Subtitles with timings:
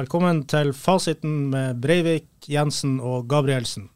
[0.00, 3.90] Velkommen til fasiten med Breivik, Jensen og Gabrielsen.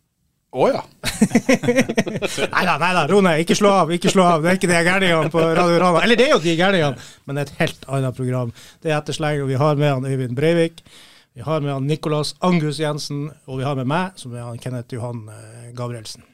[0.53, 0.83] Å ja.
[2.53, 3.41] Nei da, nei da, ro ned.
[3.41, 3.93] Ikke slå av.
[3.95, 4.45] ikke slå av.
[4.45, 6.03] Det er ikke de gærningene på Radio Rana.
[6.05, 8.53] Eller det er jo de gærningene, men det er et helt annet program.
[8.85, 10.85] Det er Ettersleng, og vi har med han Øyvind Breivik.
[11.33, 14.61] Vi har med han Nicolas Angus Jensen, og vi har med meg, som er han
[14.61, 16.27] Kenneth Johan eh, Gabrielsen.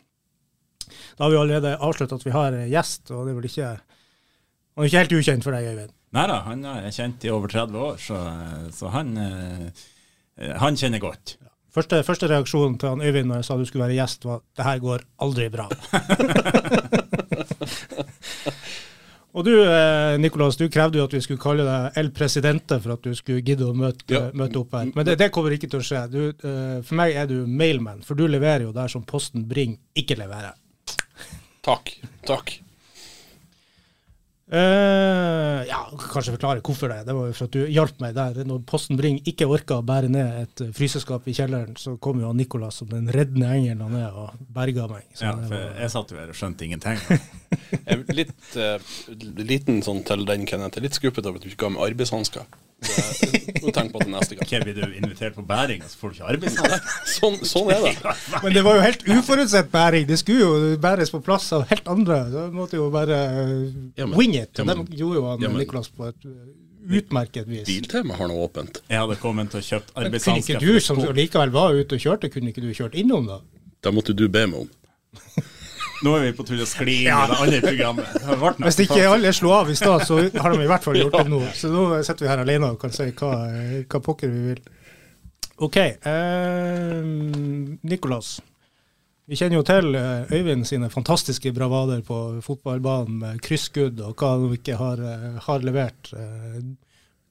[1.14, 3.70] Da har vi allerede avslørt at vi har en gjest, og det er vel ikke
[3.70, 5.95] Han er ikke helt ukjent for deg, Øyvind?
[6.16, 8.19] Nei da, han er kjent i over 30 år, så,
[8.74, 9.84] så han, eh,
[10.59, 11.36] han kjenner godt.
[11.70, 14.64] Første, første reaksjonen til han Øyvind når jeg sa du skulle være gjest, var det
[14.66, 15.69] her går aldri bra.
[19.30, 19.52] Og du
[20.19, 23.45] Nikolas, du krevde jo at vi skulle kalle deg El Presidente for at du skulle
[23.47, 24.24] gidde å møte, Ja.
[24.34, 24.91] møte opp her.
[24.97, 26.00] Men det, det kommer ikke til å skje.
[26.11, 29.77] Du, eh, for meg er du mailman, for du leverer jo der som Posten Bring
[29.95, 30.58] ikke leverer.
[31.62, 31.95] Takk.
[32.27, 32.56] Takk.
[34.51, 35.79] Eh, ja,
[36.11, 37.05] kanskje forklare hvorfor det.
[37.06, 38.41] Det var jo for at du hjalp meg der.
[38.48, 42.19] Når Posten Bring ikke orka å bære ned et eh, fryseskap i kjelleren, så kom
[42.23, 45.06] jo han Nicolas som den reddende engelen han er, og berga meg.
[45.15, 46.98] Så Ja, for var- jeg satt jo her og skjønte ingenting.
[48.21, 48.91] Litt uh,
[49.39, 50.83] liten sånn til den, Kenneth.
[50.83, 52.51] Litt skuffet over at du ikke ga meg arbeidshansker.
[52.81, 54.48] Tenke på det neste gang.
[54.48, 56.95] Hva blir du invitert på bæring, så får du ikke arbeidsplass?
[57.17, 58.14] Sånn, sånn er det.
[58.45, 60.06] Men det var jo helt uforutsett bæring.
[60.09, 62.22] Det skulle jo bæres på plass av helt andre.
[62.33, 63.20] Så jeg måtte jo bare
[64.00, 64.56] Ja, men- wing it.
[64.59, 66.33] ja, men- det gjorde jo han ja, men- Nicolas på et uh,
[67.00, 67.67] utmerket vis.
[67.69, 68.81] Biltema har nå åpent.
[68.89, 72.33] Jeg hadde kommet og kjøpt Men kunne ikke du, som likevel var ute og kjørte,
[72.33, 73.41] kunne ikke du kjørt innom da?
[73.84, 74.70] Da måtte du be meg om.
[76.01, 78.61] Nå er vi på tur å skli inn i det andre programmet.
[78.65, 81.27] Hvis ikke alle slo av i stad, så har de i hvert fall gjort det
[81.34, 81.41] nå.
[81.56, 83.33] Så nå sitter vi her alene og kan si hva,
[83.84, 84.62] hva pokker vi vil.
[85.61, 85.77] OK.
[85.77, 87.03] Eh,
[87.84, 88.39] Nicolas.
[89.31, 94.33] Vi kjenner jo til eh, Øyvind sine fantastiske bravader på fotballbanen med krysskudd og hva
[94.39, 96.10] han ikke har, eh, har levert.
[96.16, 96.62] Eh,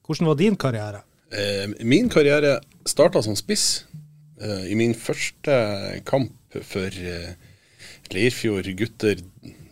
[0.06, 1.02] hvordan var din karriere?
[1.34, 3.84] Eh, min karriere starta som spiss.
[4.40, 5.58] Eh, I min første
[6.08, 6.32] kamp
[6.70, 7.02] for
[8.10, 9.22] eh, Leirfjord gutter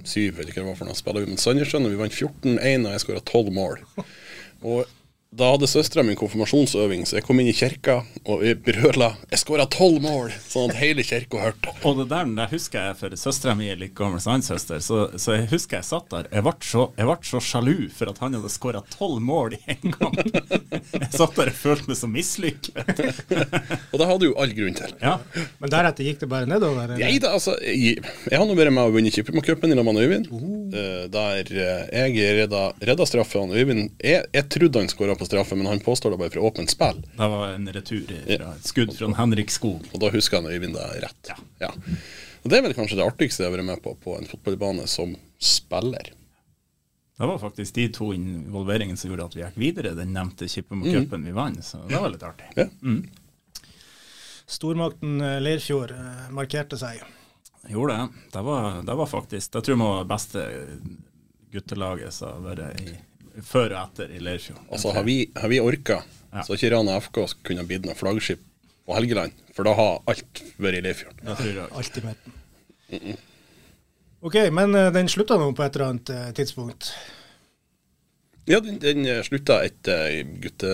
[0.08, 2.86] 7, eller hva det var for noe, spiller vi mot Sandnessjøen, og vi vant 14-1,
[2.86, 3.82] og jeg skåra 12 mål.
[4.68, 4.97] Og
[5.28, 9.40] da hadde søstera mi konfirmasjonsøving, så jeg kom inn i kirka og jeg brøla 'Jeg
[9.42, 11.68] skåra 12 mål!' sånn at hele kirka hørte.
[11.84, 14.80] Og det der, der husker jeg, for søstera mi er like gammel som hans søster,
[14.80, 16.30] så, så jeg husker jeg satt der.
[16.32, 19.60] Jeg ble så, jeg ble så sjalu for at han hadde skåra tolv mål i
[19.76, 20.16] en kamp.
[20.96, 23.04] Jeg satt der og følte meg så mislykket.
[23.92, 24.96] Og det hadde jo all grunn til.
[25.02, 25.18] Ja.
[25.60, 26.88] Men deretter gikk det bare nedover?
[26.88, 27.04] eller?
[27.04, 28.00] Nei da, altså Jeg,
[28.30, 30.32] jeg har nå vært med og vunnet Kippermacupen i lag med Øyvind.
[30.72, 33.52] eh, der eh, jeg redda, redda straffen.
[33.52, 36.70] Øyvind jeg, jeg trodde han skåra på straffe, men han påstår det bare fra åpent
[36.72, 37.00] spill.
[37.16, 39.86] Det var en retur fra et skudd fra Henrik Skog.
[39.92, 41.32] Og da husker han Øyvind det rett.
[41.60, 41.72] Ja.
[42.42, 44.86] Og Det er vel kanskje det artigste jeg har vært med på på en fotballbane
[44.88, 46.12] som spiller.
[47.18, 51.24] Det var faktisk de to involveringene som gjorde at vi gikk videre den nevnte Kippemo-cupen
[51.26, 52.46] vi vant, så det var litt artig.
[52.54, 52.68] Ja.
[54.48, 57.02] Stormakten eh, Leirfjord eh, markerte seg.
[57.68, 58.22] Gjorde det.
[58.32, 60.44] Det var, det var faktisk Det tror jeg var beste
[61.52, 62.94] guttelaget som har vært i,
[63.44, 64.60] før og etter i Leirfjord.
[64.72, 66.42] Altså Har vi, har vi orka, Ja.
[66.42, 68.40] så har ikke Rana FK kunne blitt noe flaggskip
[68.88, 69.32] på Helgeland.
[69.56, 71.22] For da har alt vært i Leirfjord.
[71.24, 71.68] Ja.
[71.76, 73.16] Alt i midten.
[74.20, 76.90] OK, men eh, den slutta nå på et eller annet eh, tidspunkt.
[78.48, 80.72] Ja, den, den eh, slutta etter gutte,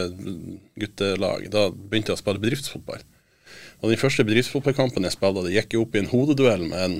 [0.81, 1.49] guttelag.
[1.53, 3.03] Da begynte jeg å spille bedriftsfotball.
[3.83, 6.95] Og Den første bedriftsfotballkampen jeg spilte, det gikk jeg opp i en hodeduell med en,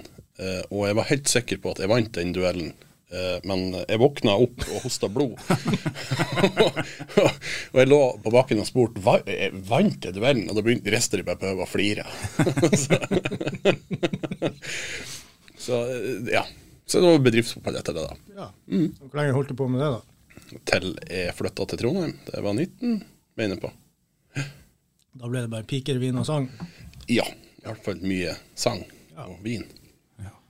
[0.69, 2.73] og jeg var helt sikker på at jeg vant den duellen.
[3.15, 5.37] Eh, Men jeg våkna opp og hosta blod.
[7.71, 10.95] og jeg lå på bakken og spurte hva jeg vant jeg duellen, og da begynte
[10.95, 12.05] resten de bare på å flire.
[15.65, 16.45] så, eh, ja.
[16.87, 18.15] Så det var bedriftsfotball etter det, da.
[18.37, 18.47] Ja.
[18.99, 20.01] Hvor lenge holdt du på med det, da?
[20.69, 22.15] Til jeg flytta til Trondheim.
[22.27, 22.99] Det var 19,
[23.39, 23.71] mener jeg på.
[25.15, 26.45] Da ble det bare piker, vin og sang.
[27.09, 27.25] Ja,
[27.63, 28.83] i hvert fall mye sang
[29.23, 29.65] og vin.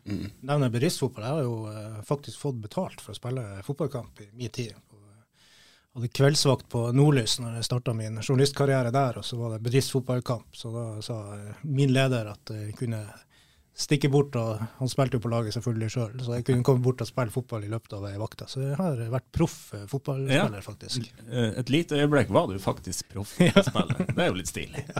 [0.04, 1.24] Nevner bedriftsfotball.
[1.24, 4.74] Jeg har jo eh, faktisk fått betalt for å spille fotballkamp i min tid.
[4.74, 9.62] Jeg hadde kveldsvakt på Nordlys når jeg starta min journalistkarriere der, og så var det
[9.68, 10.48] bedriftsfotballkamp.
[10.58, 13.04] Så da sa eh, min leder at jeg kunne
[13.74, 17.00] stikke bort, og han spilte jo på laget selvfølgelig sjøl, så jeg kunne komme bort
[17.02, 18.46] og spille fotball i løpet av ei vakta.
[18.46, 20.66] Så jeg har vært proff eh, fotballspiller, Ja.
[20.68, 21.08] faktisk.
[21.26, 24.04] Eh, Et lite øyeblikk var du faktisk proff proffspiller.
[24.14, 24.84] Det er jo litt stilig.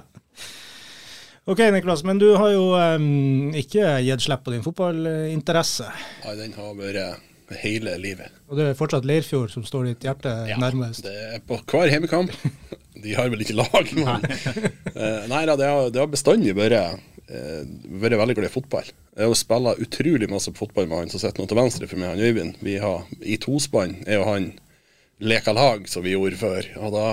[1.45, 5.91] OK, Niklas, men du har jo um, ikke gitt slipp på din fotballinteresse.
[6.25, 8.33] Nei, den har vært hele livet.
[8.49, 11.05] Og det er fortsatt Leirfjord som står ditt hjerte nærmest.
[11.05, 12.33] Det er på hver hjemmekamp.
[13.05, 16.79] De har vel ikke lag, men uh, Nei da, det har, det har bestandig vært
[16.79, 17.65] eh,
[18.01, 18.89] vært veldig glad i fotball.
[19.13, 22.15] Jeg har spilla utrolig masse fotball med han som sitter nå til venstre for meg,
[22.15, 22.63] han Øyvind.
[22.65, 24.53] Vi har i tospann, er jo han,
[25.21, 26.71] leka lag, som vi gjorde før.
[26.81, 27.09] Og da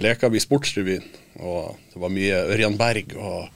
[0.00, 1.04] leka vi Sportsrevyen,
[1.40, 3.48] og det var mye Ørjan Berg og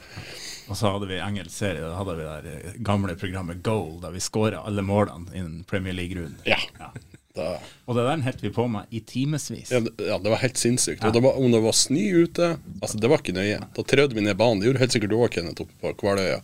[0.65, 4.21] Og så hadde vi engelsk serie, da hadde vi det gamle programmet Goal, der vi
[4.25, 6.39] skåra alle målene innen Premier League-runden.
[6.49, 6.57] Ja.
[6.81, 6.89] Ja.
[7.35, 9.71] Da, Og det der holdt vi på med i timevis.
[9.75, 11.05] ja, det- ja, det var helt sinnssykt.
[11.05, 13.59] Og det var, om det var snø ute, altså det var ikke nøye.
[13.75, 14.61] Da trødde vi ned banen.
[14.61, 16.41] Det gjorde helt sikkert du òg, Kenneth, oppe på Kvaløya.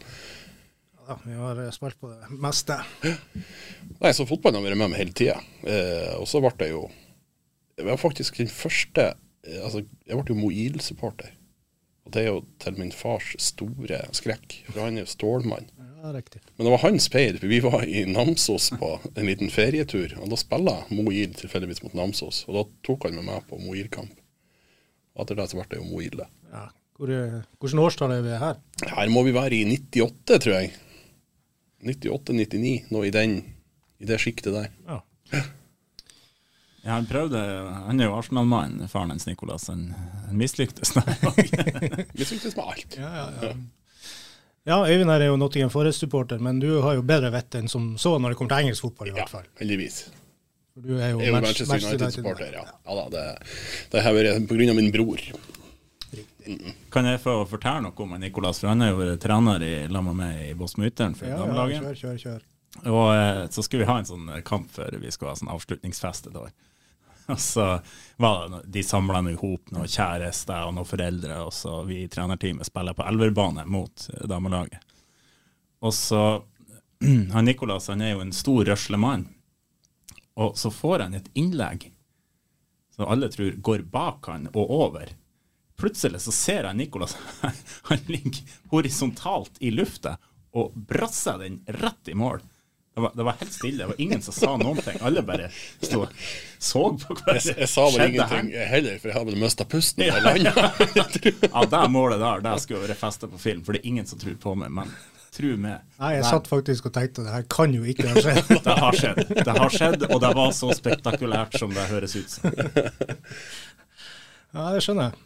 [1.09, 2.77] Ja, vi har eh, spilt på det meste.
[4.01, 5.39] Nei, så fotballen har vært med meg hele tida.
[5.65, 6.91] Eh, og så ble det jo
[7.79, 9.15] Det var faktisk den første eh,
[9.47, 11.35] Altså, jeg ble jo Moil-supporter.
[12.07, 15.69] Og det er jo til min fars store skrekk, for han er jo stålmann.
[16.01, 16.41] Ja, riktig.
[16.57, 20.15] Men det var hans peil, for vi var i Namsos på en liten ferietur.
[20.21, 24.15] Og da spilla Moil tilfeldigvis mot Namsos, og da tok han med meg på Moil-kamp.
[25.17, 26.29] Og etter det så ble det jo Moil, det.
[26.55, 26.67] Ja.
[26.97, 28.59] Hvor, eh, hvordan årstall er vi her?
[28.89, 30.75] Her må vi være i 98, tror jeg.
[31.85, 33.39] 98-99, noe i den
[34.01, 34.69] i det sjiktet der.
[34.89, 35.01] Ja.
[36.83, 37.41] Ja, han prøvde,
[37.87, 39.67] han er jo Arsenal-mann, faren hans Nicolas.
[39.69, 39.91] Han,
[40.27, 40.95] han mislyktes.
[40.97, 41.11] der.
[42.19, 42.97] mislyktes med alt.
[42.97, 43.53] Ja, ja, ja.
[44.71, 47.93] ja, Øyvind her er jo Nottingham Forest-supporter, men du har jo bedre vett enn som
[48.01, 49.47] så når det kommer til engelsk fotball, i Ja, hvert fall.
[49.51, 50.01] Ja, heldigvis.
[50.81, 52.65] Du er jo, Jeg er jo match, Manchester United-supporter, ja.
[52.65, 53.25] ja da, det,
[53.93, 55.27] det har vært på grunn av min bror.
[56.91, 58.63] Kan jeg få fortelle noe om Nicolas?
[58.63, 62.01] For han har jo vært trener i med meg i Bosmo-Ytteren for Ja, ja, kjør,
[62.01, 62.41] kjør, kjør.
[62.89, 66.31] Og eh, så skulle vi ha en sånn kamp før vi skulle ha sånn avslutningsfest
[66.31, 66.51] et år.
[67.35, 67.67] Og så
[68.17, 72.03] var det, de samla nå i hop noen kjærester og noen foreldre, og så vi
[72.05, 74.83] i trenerteamet spiller på elverbane mot eh, damelaget.
[75.81, 76.25] Og så
[77.33, 79.25] Han Nicolas han er jo en stor, røsle mann.
[80.37, 81.89] Og så får han et innlegg
[82.97, 85.15] som alle tror går bak han og over.
[85.81, 87.17] Plutselig så ser jeg Nicolas
[87.89, 90.19] Han ligger horisontalt i lufta
[90.53, 92.43] og brasser den rett i mål.
[92.95, 93.79] Det var, det var helt stille.
[93.85, 94.97] Det var ingen som sa noen ting.
[95.07, 96.15] Alle bare sto og
[96.59, 98.67] så på hva Jeg, jeg sa vel ingenting her.
[98.73, 100.05] heller, for jeg har vel mista pusten.
[100.09, 100.19] Ja.
[100.25, 100.73] Landa.
[101.55, 104.19] Ja, det målet der, det skulle vært festa på film, for det er ingen som
[104.21, 104.75] tror på meg.
[104.75, 104.91] Men
[105.31, 105.87] tro meg.
[106.03, 108.51] Nei, jeg satt faktisk og tenkte det her kan jo ikke ha skjedd.
[108.67, 109.23] Det har skjedd.
[109.39, 112.51] Det har skjedd, og det var så spektakulært som det høres ut som.
[114.51, 115.21] Ja, det skjønner jeg.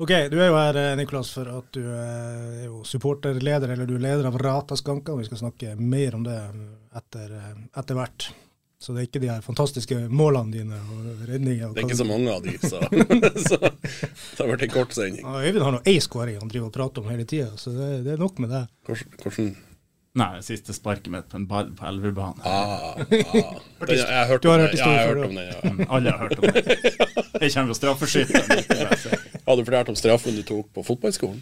[0.00, 3.98] Ok, du er jo her, Nikolas, for at du eh, er jo supporterleder, eller du
[3.98, 5.12] er leder av Rataskanka.
[5.12, 6.36] og Vi skal snakke mer om det
[6.96, 8.30] etter, eh, etter hvert.
[8.80, 11.66] Så det er ikke de her fantastiske målene dine og redninger.
[11.68, 12.80] og Det er ikke så mange av de, så,
[13.50, 15.20] så det har vært en kort sending.
[15.20, 17.90] Ja, Øyvind har nå én skåring han driver og prater om hele tida, så det,
[18.06, 18.62] det er nok med det.
[18.88, 19.50] Hvordan,
[20.16, 22.40] Nei, siste sparket mitt på en ball på elverbanen.
[22.42, 23.60] ah, ah.
[23.84, 24.80] Den, jeg har hørt Du har om hørt den.
[24.80, 25.86] Ja, jeg har hørt om den, ja.
[25.92, 26.64] Alle har hørt om det.
[27.44, 29.28] Jeg kommer jo straffeskytteren.
[29.50, 31.40] Har du fortalt om straffen du tok på fotballskolen?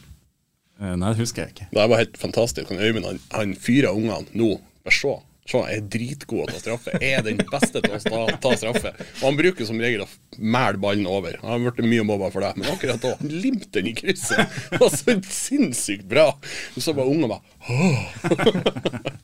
[0.80, 1.66] Eh, Nei, det husker jeg ikke.
[1.74, 2.70] Det var helt fantastisk.
[2.72, 4.54] Han Øyvind han, han fyrer ungene nå.
[4.86, 5.10] Bare se.
[5.48, 6.94] Se, jeg er dritgod til å ta straffe.
[7.00, 8.94] Jeg er den beste til å ta, ta straffe.
[9.18, 10.08] Og han bruker som regel å
[10.40, 11.36] mæle ballen over.
[11.42, 14.56] Han har blitt mye mobba for det, men akkurat da han limte den i krysset.
[14.72, 16.26] Det var så sinnssykt bra.
[16.74, 17.44] Du så bare ungene bare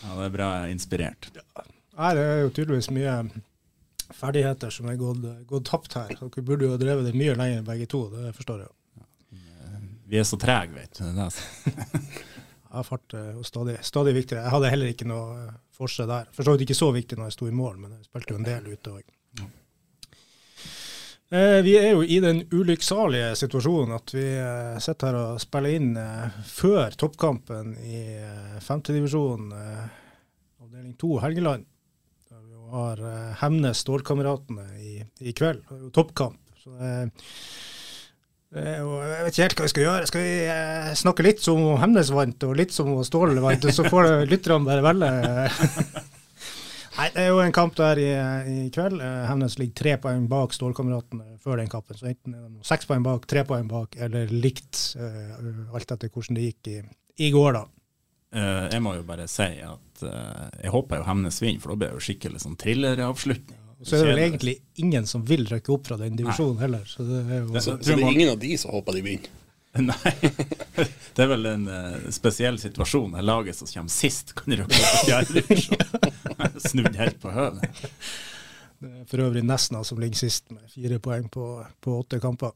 [0.00, 1.28] Ja, det er bra er inspirert.
[1.36, 1.64] Ja.
[2.16, 3.16] det er jo tydeligvis mye
[4.16, 6.12] ferdigheter som er gått, gått tapt her.
[6.18, 8.76] Dere burde jo ha drevet det mye lenger begge to, det forstår jeg jo.
[10.10, 11.06] Vi er så trege, vet du.
[12.70, 14.44] Ja, fart er jo stadig, stadig viktigere.
[14.44, 16.28] Jeg hadde heller ikke noe for seg der.
[16.30, 18.38] For så vidt ikke så viktig når jeg sto i mål, men jeg spilte jo
[18.38, 19.48] en del ute òg.
[21.30, 25.76] Eh, vi er jo i den ulykksalige situasjonen at vi eh, sitter her og spiller
[25.78, 29.84] inn eh, før toppkampen i eh, femtedivisjon, eh,
[30.62, 31.66] avdeling to Helgeland.
[32.70, 35.62] Har eh, Hemnes Stålkameratene i, i kveld.
[35.68, 36.38] Det er jo toppkamp.
[36.60, 40.06] Så det er jo- Jeg vet ikke helt hva vi skal gjøre.
[40.10, 43.62] Skal vi eh, snakke litt som om Hemnes vant, og litt som om Ståle vant,
[43.72, 45.10] så får lytterne bare velge?
[47.00, 48.08] Nei, det er jo en kamp der i,
[48.50, 48.98] i kveld.
[49.00, 51.96] Eh, Hemnes ligger tre poeng bak Stålkameratene før den kampen.
[51.96, 54.96] Så enten er det seks poeng bak, tre poeng bak, eller likt.
[54.98, 55.36] eh,
[55.72, 56.80] alt etter hvordan det gikk i,
[57.28, 57.62] i går, da.
[58.32, 61.80] Eh, Jeg må jo bare si at uh, jeg håper jo Hemnes vinner, for da
[61.80, 63.56] blir det jo skikkelig sånn thrilleravslutning.
[63.82, 66.82] Så er det vel egentlig ingen som vil rykke opp fra den divisjonen heller.
[66.86, 69.36] Så det er jo Så, så det er ingen av de som håper de vinner.
[69.90, 70.12] Nei,
[71.14, 73.14] det er vel en uh, spesiell situasjon.
[73.16, 75.84] Det laget som kommer sist, kan rykke opp i fjerde divisjon.
[76.70, 77.80] Snudd helt på høvet.
[78.80, 81.46] Det er for øvrig Nesna som ligger sist med fire poeng på,
[81.84, 82.52] på åtte kamper.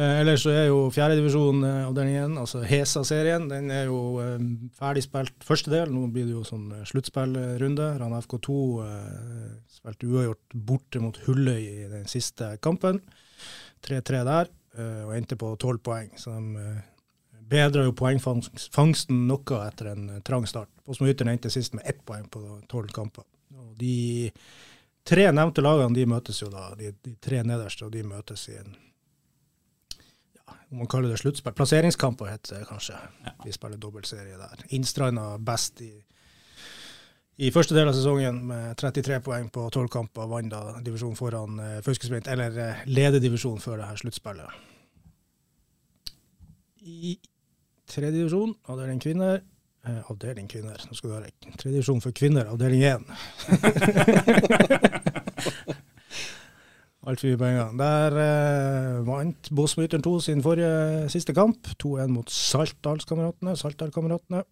[0.00, 4.38] Eh, ellers så er jo fjerdedivisjon eh, avdelingen, altså Hesa-serien, den er jo eh,
[4.78, 5.90] ferdig spilt første del.
[5.92, 7.88] Nå blir det jo sånn eh, sluttspillrunde.
[8.00, 8.54] Rana FK2
[8.86, 13.02] eh, spilte uavgjort borte mot Hulløy i den siste kampen.
[13.84, 14.50] 3-3 der,
[15.06, 16.10] og endte på tolv poeng.
[16.20, 20.68] Så de bedra jo poengfangsten noe etter en trang start.
[20.84, 23.24] Postmoyteren endte sist med ett poeng på tolv kamper.
[23.56, 24.28] Og De
[25.08, 28.58] tre nevnte lagene de møtes jo da, de, de tre nederste, og de møtes i
[28.60, 28.76] en
[30.70, 31.52] om man kaller det sluttspill.
[31.52, 32.94] Plasseringskamper heter det kanskje.
[33.44, 34.64] Vi spiller dobbeltserie der.
[34.76, 35.90] Innstranda best i,
[37.36, 40.30] i første del av sesongen med 33 poeng på 12 kamper.
[40.30, 44.48] Vant da divisjon foran eh, Fauskesprint, eller eh, lederdivisjonen før det her sluttspillet.
[46.80, 47.18] I
[47.90, 51.34] tredje divisjon, avdeling kvinner eh, Avdeling kvinner, nå skal du høre.
[51.50, 53.04] Tredje divisjon for kvinner, avdeling én.
[57.08, 57.66] Altfor mye.
[57.80, 61.70] Der eh, vant Båsmyteren 2 sin forrige siste kamp.
[61.80, 63.56] 2-1 mot Saltdalskameratene.
[63.56, 64.44] Saltdalkameratene.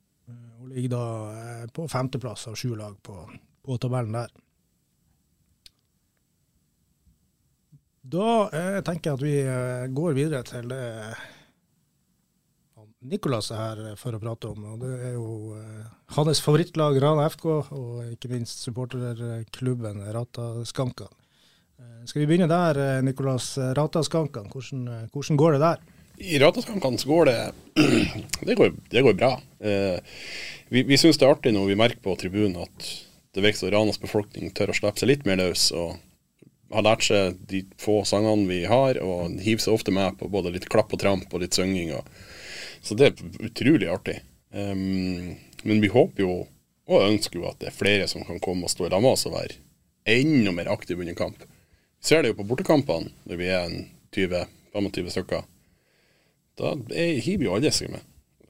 [0.59, 3.17] hun ligger da eh, på femteplass av sju lag på,
[3.65, 4.33] på tabellen der.
[8.09, 10.85] Da eh, tenker jeg at vi eh, går videre til det
[13.09, 14.65] Nicolas er her for å prate om.
[14.73, 15.85] og Det er jo eh,
[16.17, 21.13] hans favorittlag Rana FK, og ikke minst supporterklubben Rata Skankan.
[21.79, 23.57] Eh, skal vi begynne der, Nikolas.
[23.57, 24.11] Nicolas.
[24.11, 25.79] Hvordan, eh, hvordan går det der?
[26.19, 27.53] I Rataskankene så går det
[28.47, 29.37] det går, det går bra.
[29.61, 30.01] Eh,
[30.69, 32.91] vi vi syns det er artig når vi merker på tribunen at
[33.35, 35.71] det virker som Ranas befolkning tør å slippe seg litt mer løs.
[35.73, 35.97] og
[36.73, 40.53] har lært seg de få sangene vi har, og hiver seg ofte med på både
[40.53, 41.95] litt klapp og tramp og litt synging.
[42.85, 44.19] Så det er utrolig artig.
[44.53, 46.35] Um, men vi håper jo,
[46.89, 49.15] og ønsker jo, at det er flere som kan komme og stå i lag med
[49.15, 49.57] oss og være
[50.09, 51.41] enda mer aktive under kamp.
[51.99, 55.43] Vi ser det jo på bortekampene, når vi er en 20-25 stykker.
[56.59, 58.03] Da er, hiver jo alle seg med,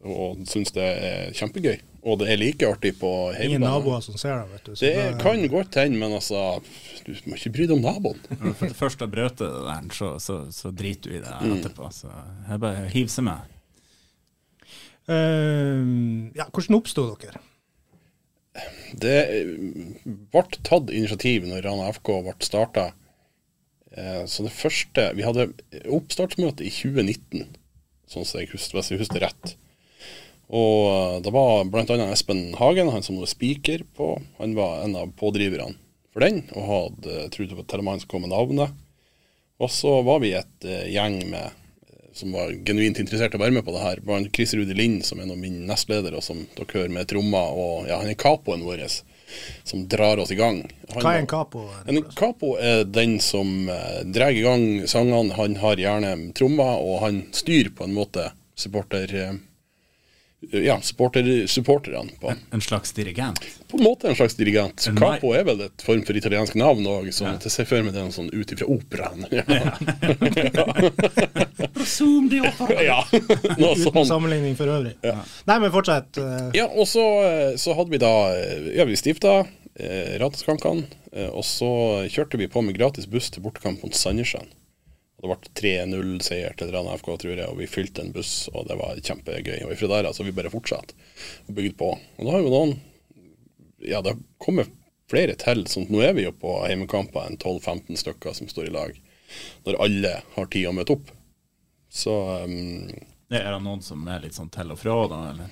[0.04, 1.78] og syns det er kjempegøy.
[2.08, 3.08] Og det er like artig på
[3.42, 4.74] Ingen naboer som ser deg, vet du.
[4.76, 6.60] så Det da- kan godt hende, men altså
[7.04, 8.20] Du må ikke bry deg om naboen.
[8.38, 11.56] Når du først har brøt det der, så, så, så driter du i det Mm.
[11.58, 11.90] etterpå.
[11.92, 12.08] Så
[12.48, 13.40] jeg bare hiver seg med.
[15.08, 17.40] Uh, ja, hvordan oppsto dere?
[18.98, 19.52] Det eh,
[20.32, 22.90] ble tatt initiativ når Rana FK ble starta.
[24.30, 25.48] Så det første Vi hadde
[25.90, 27.48] oppstartsmøte i 2019,
[28.08, 29.56] sånn som jeg husker, hvis jeg husker rett.
[30.48, 32.08] Og eh, det var bl.a.
[32.08, 34.14] Espen Hagen, han som nå er speaker på.
[34.40, 35.76] Han var en av pådriverne
[36.12, 38.76] for den, og hadde, trodde på han som kom med navnet.
[39.58, 43.42] Og så var vi et eh, gjeng med eh, som var genuint interessert i å
[43.42, 44.02] være med på det her.
[44.04, 47.52] Blant Chris Rudi Lind, som er min nestleder, og som dere hører med trommer.
[47.52, 48.86] Og ja, han er capoen vår,
[49.64, 50.62] som drar oss i gang.
[50.94, 51.66] Han Hva er en capo?
[51.86, 55.36] en capo er den som eh, drar i gang sangene.
[55.36, 59.14] Han har gjerne trommer, og han styrer på en måte supporter...
[59.14, 59.36] Eh,
[60.40, 62.32] ja, supporter, supporterne på.
[62.54, 63.40] En slags dirigent.
[63.68, 64.86] På en måte en slags dirigent.
[64.88, 67.92] En Capo er vel et form for italiensk navn òg, så jeg ser for meg
[67.96, 69.26] det er noe sånn ut ifra operaen.
[69.34, 69.42] Ja.
[72.88, 72.98] ja,
[73.58, 74.08] noe Uten sånt.
[74.08, 74.94] sammenligning for øvrig.
[75.02, 76.16] Nei, men fortsett.
[76.22, 79.40] eh, Ja, og så, eh, så hadde vi da eh, Ja, vi stifta
[79.78, 81.70] eh, Rateskankene, eh, og så
[82.10, 84.48] kjørte vi på med gratis buss til bortekamp mot Sandnessjøen.
[85.18, 88.76] Det ble 3-0-seier til Trana FK, tror jeg, og vi fylte en buss, og det
[88.78, 89.64] var kjempegøy.
[89.66, 90.94] Og ifra der altså, vi bare fortsatte
[91.48, 91.90] og bygde på.
[91.98, 92.76] Og da har jo noen
[93.82, 94.70] Ja, det har kommet
[95.10, 95.64] flere til.
[95.70, 98.98] sånn Nå er vi jo på hjemmekamper en 12-15 stykker som står i lag,
[99.66, 101.12] når alle har tid å møte opp.
[101.88, 102.90] Så um,
[103.28, 105.20] er det noen som er litt sånn til og fra, da?
[105.32, 105.50] Eller?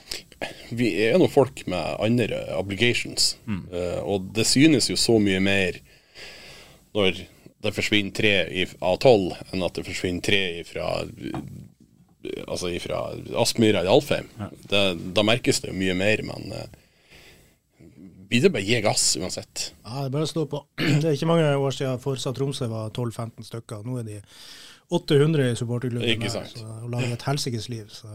[0.70, 3.36] vi er nå folk med andre obligations,
[3.72, 5.80] Eh, og det synes jo så mye mer
[6.96, 7.26] når
[7.66, 10.88] det forsvinner tre i- av tolv, enn at det forsvinner tre fra
[12.50, 13.00] altså ifra
[13.38, 14.26] Aspmyra i Alfheim.
[14.66, 14.80] Det,
[15.14, 16.64] da merkes det jo mye mer, men uh,
[18.26, 19.68] blir det bare å gi gass uansett.
[19.84, 20.62] Ja, det er bare å stå på.
[21.00, 23.84] Det er ikke mange år siden Forsa Tromsø var 12-15 stykker.
[23.86, 24.16] Nå er de
[24.96, 26.26] 800 i supporterklubben.
[26.82, 27.86] Og lager et helsikes liv.
[27.94, 28.10] Så,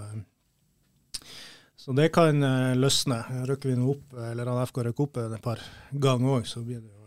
[1.80, 3.22] så det kan eh, løsne.
[3.48, 6.84] Rykker vi nå opp, eller han FK rykker opp et par ganger òg, så blir
[6.84, 7.01] det jo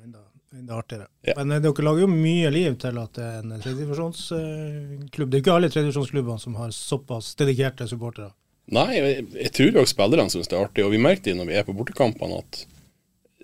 [0.55, 1.09] enda, er artigere.
[1.27, 1.35] Ja.
[1.41, 5.29] Men eh, dere lager jo mye liv til at det er en tredjedivisjonsklubb.
[5.31, 8.33] Det er jo ikke alle tredjedivisjonsklubbene som har såpass dedikerte supportere.
[8.75, 11.51] Nei, jeg, jeg tror også spillerne syns det er artig, og vi merker det når
[11.51, 12.65] vi er på bortekampene at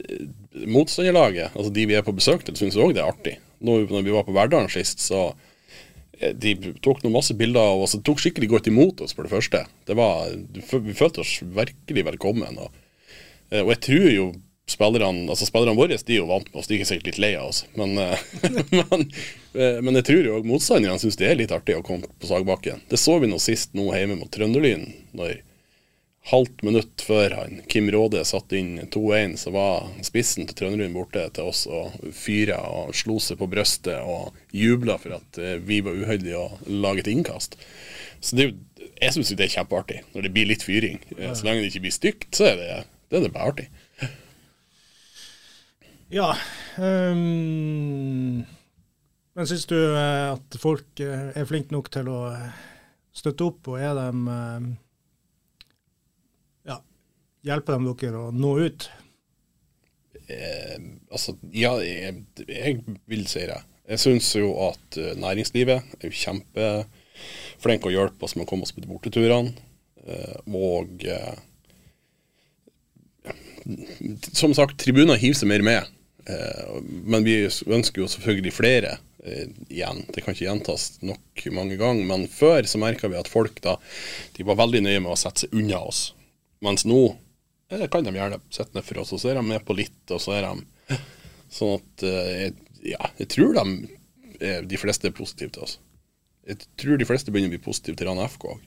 [0.00, 0.26] eh,
[0.70, 3.36] motstanderlaget, altså de vi er på besøk til, syns òg det er artig.
[3.60, 5.26] Når, når vi var på Verdalen sist, så
[6.18, 9.26] eh, de tok noen masse bilder av oss De tok skikkelig godt imot oss, for
[9.26, 9.66] det første.
[9.88, 12.62] Det var, vi følte oss virkelig velkommen.
[12.64, 12.80] Og,
[13.60, 14.30] og jeg tror jo
[14.70, 17.34] spillerne altså spillerne våre de er jo vant med oss, de er sikkert litt lei
[17.38, 17.64] av oss.
[17.78, 18.24] Men, eh,
[18.78, 19.04] men,
[19.54, 22.30] eh, men jeg tror jo òg motstanderne syns det er litt artig å komme på
[22.30, 22.82] Sagbakken.
[22.90, 24.88] Det så vi nå sist nå hjemme mot Trønderlyn.
[25.16, 25.40] når
[26.30, 31.24] halvt minutt før han, Kim Råde satte inn 2-1, så var spissen til Trønderlyn borte
[31.34, 35.80] til oss og fyra og slo seg på brystet og jubla for at eh, vi
[35.84, 37.56] var uheldige og laget innkast.
[38.20, 38.52] Så det
[39.00, 40.98] jeg syns det er kjempeartig når det blir litt fyring.
[41.08, 42.74] Så lenge det ikke blir stygt, så er det,
[43.08, 43.66] det er det bare artig.
[46.10, 46.32] Ja.
[46.78, 48.42] Um,
[49.38, 52.48] men syns du eh, at folk eh, er flinke nok til å eh,
[53.14, 54.32] støtte opp, og er de
[56.66, 56.80] Ja,
[57.46, 58.88] hjelper de dere å nå ut?
[60.26, 60.74] Eh,
[61.12, 63.60] altså, ja, jeg, jeg vil si det.
[63.90, 68.74] Jeg syns jo at næringslivet er jo kjempeflinke å hjelpe oss med å komme oss
[68.74, 69.54] på de borteturene.
[70.50, 71.06] Og
[74.34, 75.90] som sagt, tribuner hiver seg mer med.
[76.30, 80.04] Eh, men vi ønsker jo selvfølgelig flere eh, igjen.
[80.12, 82.06] Det kan ikke gjentas nok mange ganger.
[82.06, 83.76] Men før så merka vi at folk da,
[84.36, 86.10] de var veldig nøye med å sette seg unna oss.
[86.64, 87.02] Mens nå
[87.72, 90.02] eh, kan de gjerne sitte ned for oss, og så er de med på litt,
[90.10, 91.00] og så er de
[91.50, 92.02] Sånn at
[92.86, 93.88] ja, jeg tror de,
[94.70, 95.72] de fleste er positive til oss.
[96.46, 98.60] Jeg tror de fleste begynner å bli positive til Rana FK òg.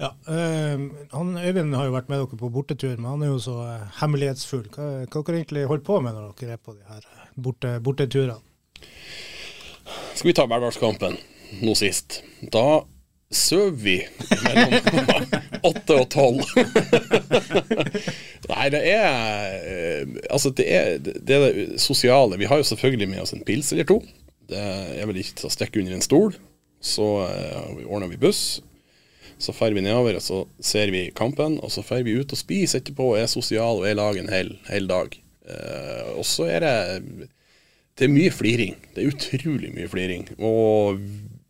[0.00, 0.80] Ja, øh,
[1.12, 3.84] han, Øyvind har jo vært med dere på bortetur, men han er jo så eh,
[4.00, 4.64] hemmelighetsfull.
[4.72, 7.74] Hva, hva dere egentlig holder på med når dere er på de her eh, borte,
[7.84, 8.40] borteturene?
[10.14, 11.18] Skal vi ta hverdagskampen
[11.62, 12.22] nå sist?
[12.52, 12.82] Da
[13.32, 13.96] sover vi
[14.44, 14.74] mellom
[15.70, 16.42] åtte og tolv.
[18.52, 22.40] Nei, det er Altså, det er det, er det sosiale.
[22.40, 24.00] Vi har jo selvfølgelig med oss en pils eller to.
[24.50, 26.36] Det er vel ikke til å stikke under en stol.
[26.82, 28.60] Så uh, ordner vi buss.
[29.42, 31.58] Så drar vi nedover, og så ser vi kampen.
[31.62, 34.30] Og så drar vi ut og spiser etterpå og er sosiale og er lag en
[34.30, 35.16] hel, hel dag.
[35.50, 37.28] Eh, og så er det
[37.98, 38.76] Det er mye fliring.
[38.94, 40.28] Det er utrolig mye fliring.
[40.38, 41.02] Og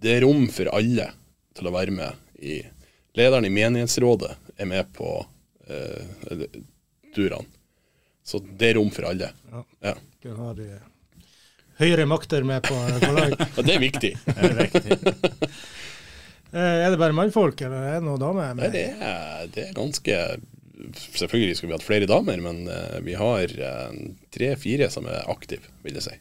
[0.03, 1.11] det er rom for alle
[1.55, 2.63] til å være med i
[3.13, 5.09] Lederen i menighetsrådet er med på
[5.69, 6.47] eh,
[7.13, 7.45] turene.
[8.25, 9.29] Så det er rom for alle.
[9.53, 9.61] Ja.
[9.85, 9.95] Ja.
[10.23, 10.69] Dere har de
[11.83, 13.37] høyere makter med på, på lag.
[13.37, 14.13] ja, det er viktig.
[14.25, 14.99] Det er viktig.
[16.53, 19.77] Eh, Er det bare mannfolk, eller er det noen damer Nei, det er, det er
[19.77, 20.17] ganske
[20.93, 23.93] Selvfølgelig skulle vi hatt flere damer, men eh, vi har eh,
[24.35, 26.17] tre-fire som er aktive, vil jeg si.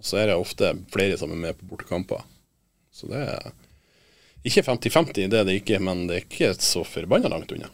[0.00, 2.24] Og så er det ofte flere som er med på bortekamper.
[2.90, 3.52] Så det er
[4.46, 7.70] ikke 50-50, det er det ikke, men det er ikke så forbanna langt unna.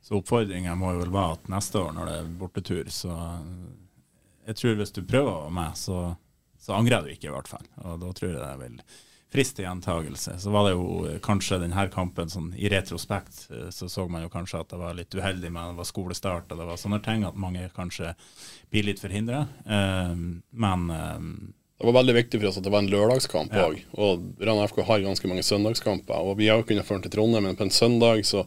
[0.00, 3.12] Så oppfordringa må jo vel være at neste år når det er bortetur, så
[4.48, 6.00] jeg tror hvis du prøver å være med, så,
[6.58, 7.68] så angrer du ikke i hvert fall.
[7.84, 8.80] Og da tror jeg det vil
[9.30, 10.32] friste gjentagelse.
[10.42, 14.24] Så var det jo eh, kanskje denne kampen sånn i retrospekt, eh, så så man
[14.24, 16.98] jo kanskje at det var litt uheldig med det var skolestart og det var sånne
[17.04, 18.14] ting, at mange kanskje
[18.70, 19.44] blir litt forhindra.
[20.50, 21.18] men eh,
[21.80, 23.68] Det var veldig viktig for oss at det var en lørdagskamp Ja.
[23.70, 23.78] òg.
[23.96, 26.18] Og Rana FK har ganske mange søndagskamper.
[26.20, 28.42] Og vi har jo kunnet føre til Trondheim, men på en søndag så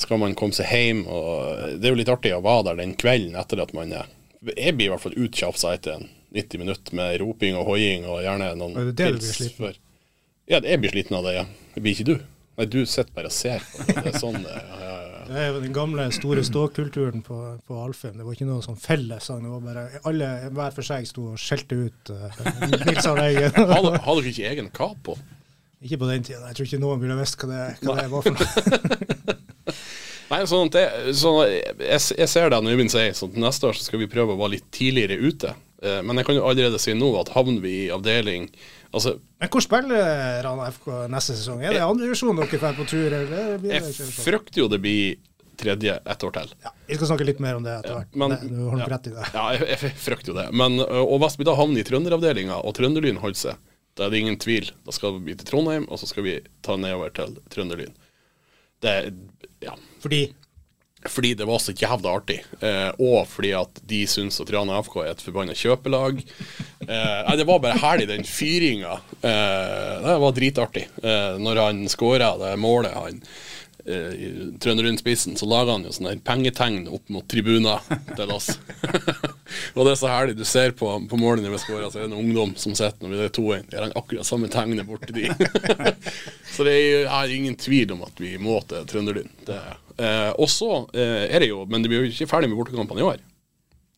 [0.00, 1.04] skal man komme seg hjem.
[1.06, 4.08] Og det er jo litt artig å være der den kvelden etter at man er
[4.56, 8.22] Jeg blir i hvert fall utkjafsa etter en 90 minutter med roping og hoiing og
[8.24, 9.74] gjerne noen pils før.
[10.50, 11.44] Ja, jeg blir sliten av det, ja.
[11.76, 12.16] Det blir ikke du.
[12.58, 14.00] Nei, du sitter bare og ser på det.
[14.10, 15.20] Er sånn det ja, ja, ja.
[15.30, 17.36] Det er jo den gamle store ståkulturen på,
[17.68, 18.16] på Alfheim.
[18.18, 19.44] Det var ikke noe sånn fellessang.
[19.44, 22.40] Det var bare alle hver for seg sto og skjelte ut uh,
[22.82, 23.60] Nils Arne Eggen.
[23.70, 25.14] Har dere ikke egen kapo?
[25.80, 26.42] Ikke på den tida.
[26.50, 29.38] Jeg tror ikke noen ville visst hva det, hva det var for noe.
[30.34, 30.84] Nei, sånn at det,
[31.22, 34.34] sånn, jeg, jeg ser det Øyvind sier, så til neste år så skal vi prøve
[34.34, 35.54] å være litt tidligere ute.
[35.80, 38.50] Eh, men jeg kan jo allerede si nå at havner vi i avdeling
[38.92, 41.60] Altså, Men hvor spiller Rana FK neste sesong?
[41.62, 45.16] Er det andredivisjon dere drar på tur, eller blir jeg frykter jo det blir
[45.60, 46.52] tredje et år til.
[46.64, 48.14] Ja, vi skal snakke litt mer om det etter hvert.
[48.16, 48.86] men- Det- Du har ja.
[48.96, 49.26] rett i det.
[49.34, 50.46] Ja, jeg, jeg frykter jo det.
[50.52, 53.56] Men, og hvis vi da havner i trønderavdelinga, og Trønderlyn holder seg,
[53.94, 54.70] da er det ingen tvil.
[54.86, 57.92] Da skal vi til Trondheim, og så skal vi ta nedover til Trønderlyn.
[58.80, 59.14] Det
[59.60, 59.74] Ja.
[60.00, 60.32] Fordi
[61.08, 62.42] Fordi det var så jævla artig.
[62.60, 66.20] Eh, og fordi at de syns at Rana FK er et forbanna kjøpelag.
[66.84, 68.98] Eh, det var bare herlig, den fyringa.
[69.22, 70.84] Eh, det var dritartig.
[71.02, 73.22] Eh, når han skåra det målet, han
[73.86, 77.80] eh, i Trønderlund-spissen, så laga han jo sånne pengetegn opp mot tribuner
[78.12, 78.52] til oss.
[79.74, 80.36] og det er så herlig.
[80.38, 83.02] Du ser på, på målene når vi skårer, så er det en ungdom som sitter
[83.06, 83.70] når vi er 2-1.
[83.74, 85.28] Gjør han akkurat samme tegnet borti de.
[86.54, 89.30] så det er, er ingen tvil om at vi må til Trønderlyn.
[89.48, 92.56] Er Eh, og så eh, er det jo, men det blir jo ikke ferdig med
[92.56, 93.18] bortekampene i år.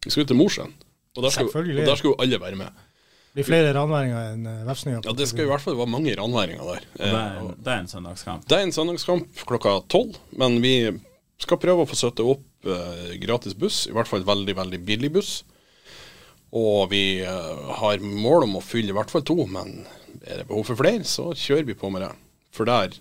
[0.03, 0.73] Vi skal ut til Mosjøen,
[1.15, 1.77] og der skal, Selvfølgelig.
[1.85, 2.81] og der skal jo alle være med.
[3.31, 4.99] det blir flere ranværinger enn Vefsnøya.
[5.07, 6.81] Ja, Det skal i hvert fall være mange ranværinger der.
[6.97, 8.49] det, Eh, er, en- det er en søndagskamp.
[8.51, 10.75] det er en søndagskamp klokka tolv, men vi
[11.39, 15.13] skal prøve å få støtte opp eh, gratis buss, i hvert fall veldig, veldig billig
[15.21, 15.45] buss.
[16.53, 19.87] Og vi eh, har mål om å fylle i hvert fall to, men
[20.21, 22.13] er det behov for flere, så kjører vi på med det.
[22.53, 22.99] For der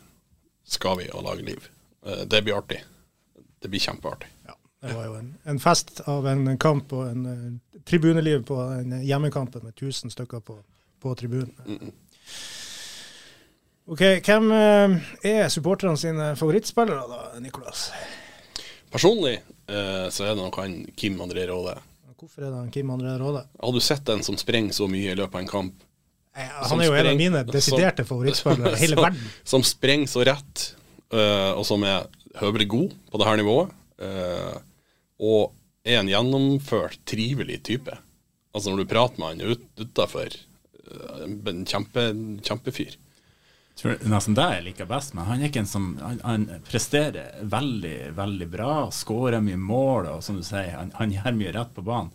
[0.64, 1.68] skal vi og lage liv.
[2.06, 2.80] Eh, det blir artig.
[3.62, 4.30] Det blir kjempeartig.
[4.48, 4.56] Ja,
[4.88, 9.02] det var jo en, en fest av en kamp og en en tribuneliv på en
[9.04, 10.58] hjemmekampen med 1000 stykker på,
[11.02, 11.92] på tribunen.
[13.92, 17.90] Ok, Hvem eh, er supporterne sine favorittspillere, da, Nikolas?
[18.92, 19.34] Personlig
[19.68, 21.76] eh, så er det nok han Kim André Råde.
[22.22, 23.46] Hvorfor er det han Kim André Råde?
[23.60, 25.88] Har du sett en som sprenger så mye i løpet av en kamp?
[26.38, 29.32] Eh, Som Han er jo en av mine desiderte favorittspillere i hele verden.
[29.44, 30.68] Som sprenger så rett,
[31.16, 32.06] uh, og som er
[32.40, 33.74] høvelig god på det her nivået.
[34.02, 34.56] Uh,
[35.22, 35.52] og
[35.84, 37.98] er en gjennomført, trivelig type.
[38.54, 40.38] Altså når du prater med han utafor,
[40.88, 42.08] uh, en kjempe,
[42.46, 42.96] kjempefyr.
[43.82, 47.40] Tror nesten det jeg liker best, men han er ikke en som Han, han presterer
[47.42, 51.74] veldig, veldig bra, skårer mye mål, og som du sier, han, han gjør mye rett
[51.76, 52.12] på banen.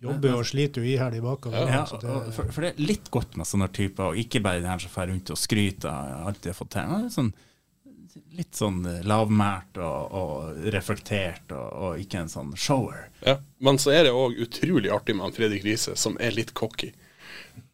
[0.00, 1.68] Jobber og sliter jo iherdig bakover.
[1.68, 4.70] Ja, det, for, for det er litt godt med sånne typer, og ikke bare den
[4.72, 6.94] her som drar rundt og skryter av alt de har fått til.
[6.96, 7.28] Er sånn,
[8.38, 13.10] litt sånn lavmælt og, og reflektert, og, og ikke en sånn shower.
[13.26, 13.36] Ja.
[13.60, 16.94] Men så er det òg utrolig artig med han Fredrik Riise, som er litt cocky.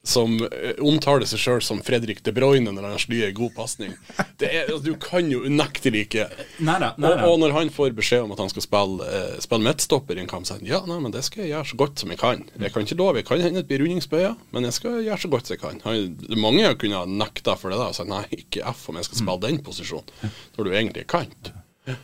[0.06, 3.96] Som eh, omtaler seg sjøl som Fredrik De Bruyne når han slyer god pasning.
[4.16, 6.28] Altså, Du kan jo unektelig ikke
[6.62, 10.18] neida, og, og når han får beskjed om at han skal spille, eh, spille midtstopper
[10.18, 12.14] i en kamp, sier han ja, nei, men det skal jeg gjøre så godt som
[12.14, 12.46] jeg kan.
[12.54, 15.32] Jeg kan ikke love, jeg kan hende det blir rundingsbøyer, men jeg skal gjøre så
[15.34, 15.82] godt som jeg kan.
[15.88, 19.00] Han, det mange kunne ha nekta for det da, og sagt nei, ikke F om
[19.00, 21.52] jeg skal spille den posisjonen, når du egentlig er kant.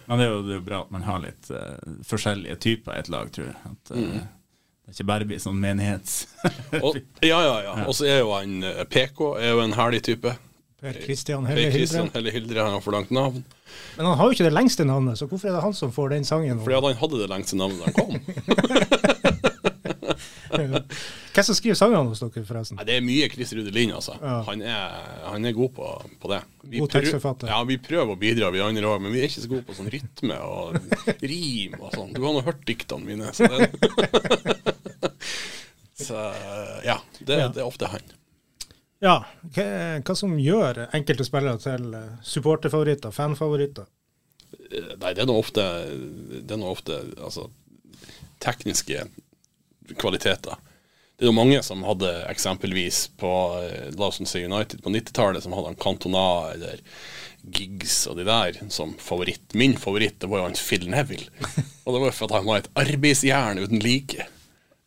[0.06, 1.74] Men det er jo, det er bra at man har litt uh,
[2.06, 3.56] forskjellige typer i et lag, tror jeg.
[3.72, 4.20] At, eh,
[4.83, 6.14] Det er ikke bare sånn menighets...
[6.85, 7.75] Og, ja, ja, ja.
[7.87, 10.35] Og så er jo han eh, PK er jo en herlig type.
[10.83, 12.18] Per Christian Helle Christian Hildre.
[12.18, 13.45] Helle Hildre, han har for langt navn.
[13.97, 16.16] Men han har jo ikke det lengste navnet, så hvorfor er det han som får
[16.16, 16.59] den sangen?
[16.64, 19.51] Fordi han hadde det lengste navnet da han kom.
[20.52, 22.76] Hvem som skriver sangene hos dere, forresten?
[22.78, 24.14] Nei, det er mye Chris Rude Lind, altså.
[24.20, 24.34] Ja.
[24.48, 25.88] Han, er, han er god på,
[26.22, 26.40] på det.
[26.68, 27.48] Vi God tekstforfatter.
[27.52, 29.76] Ja, vi prøver å bidra, vi andre òg, men vi er ikke så gode på
[29.78, 30.76] sånn rytme og
[31.24, 32.12] rim og sånn.
[32.16, 33.70] Du har nå hørt diktene mine, så det
[36.02, 36.18] Så
[36.84, 37.48] ja, det, Ja.
[37.54, 38.02] det er ofte han.
[39.02, 39.16] Ja,
[39.54, 39.64] hva,
[40.02, 41.88] hva som gjør enkelte spillere til
[42.26, 43.86] supporterfavoritter, fanfavoritter?
[44.70, 45.64] Eh, Nei, det er nå ofte,
[46.42, 47.48] det er nå ofte altså,
[48.42, 49.04] tekniske
[49.98, 50.59] kvaliteter.
[51.16, 55.44] Det er jo mange som hadde eksempelvis på eh, la oss si United på 90-tallet,
[55.44, 56.24] som hadde han Cantona
[56.55, 56.81] eller
[57.42, 59.55] Giggs og de der som favoritt.
[59.59, 61.31] Min favoritt det var jo han Phil Neville.
[61.85, 64.28] Og det var jo for at han var et arbeidsjern uten like.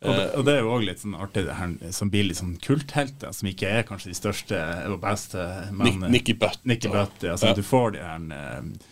[0.06, 2.38] Og det, og det er jo òg litt sånn artig, det her som blir litt
[2.38, 4.60] sånn kulthelter, som ikke er kanskje de største
[4.92, 6.62] og beste, men Nicky Butt.
[6.68, 7.58] Nicky Butt, ja, altså, Ja.
[7.58, 8.92] Du får de her eh,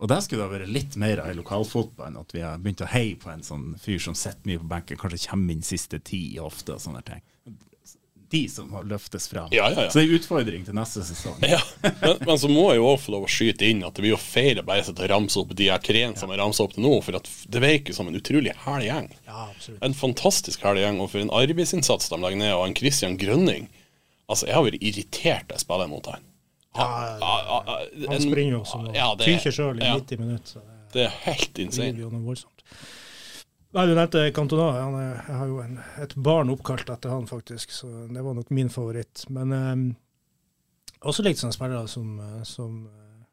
[0.00, 2.80] Og der skulle det ha vært litt mer av i lokalfotballen, at vi har begynt
[2.80, 6.00] å heie på en sånn fyr som sitter mye på benken, kanskje kommer inn siste
[6.00, 7.20] ti ofte og sånne ting.
[8.30, 9.48] De som må løftes fram.
[9.50, 9.90] Ja, ja, ja.
[9.90, 11.40] Så det er en utfordring til neste sesong.
[11.42, 14.04] Ja, men, men så må jeg jo også få lov å skyte inn at det
[14.04, 16.76] blir jo feil å bare sitte og ramse opp de tre som er ramsa opp
[16.76, 19.10] til nå, for det virker som en utrolig herlig gjeng.
[19.82, 23.68] En fantastisk herlig gjeng, og for en arbeidsinnsats de legger ned, og en Christian Grønning
[24.30, 26.22] Altså, jeg har vært irritert da jeg spiller mot han.
[26.74, 27.62] Ja,
[28.08, 30.46] han springer jo som ja, det er- sjøl i ja, 90 minutter.
[30.46, 32.44] Så det Det er helt insane.
[33.72, 34.72] Nei, Du nevnte Cantona.
[34.82, 38.50] Han jeg har jo en, et barn oppkalt etter han, faktisk, så det var nok
[38.50, 39.24] min favoritt.
[39.30, 39.94] Men eh,
[41.06, 43.26] også likt sånne spillere som, eh, som eh,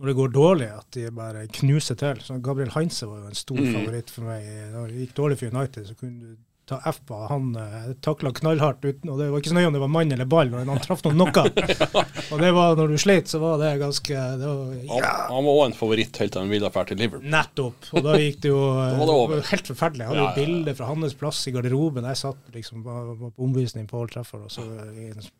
[0.00, 2.18] når det går dårlig, at de bare knuser til.
[2.22, 3.72] Så Gabriel Heinze var jo en stor Mm.
[3.74, 4.44] favoritt for meg.
[4.72, 6.36] Da det gikk dårlig for United, så kunne du
[6.68, 7.48] ta F på han.
[7.56, 10.28] Uh, takla knallhardt uten, og det var ikke så nøye om det var mann eller
[10.28, 11.44] ball, men han traff noen noe.
[12.32, 15.52] og det var, når du sleit, så var det ganske det var, Han, han var
[15.54, 17.26] òg en favoritt helt til han ville dra til Liverpool.
[17.34, 17.90] Nettopp.
[17.94, 20.04] Og da gikk det jo det var det helt forferdelig.
[20.06, 20.78] Jeg hadde Ja, jo ja, ja.
[20.82, 22.08] fra hans plass i garderoben.
[22.12, 24.64] Jeg satt liksom var, var på omvisning på Old Trafford, og så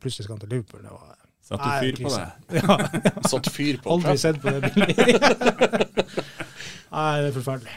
[0.01, 0.85] plutselig skal han til Liverpool.
[0.85, 1.17] Det var
[1.49, 2.61] Satt du fyr på det?
[2.61, 2.75] Ja,
[3.25, 4.99] Satt fyr på aldri sett på det bildet.
[6.93, 7.77] Nei, det er forferdelig.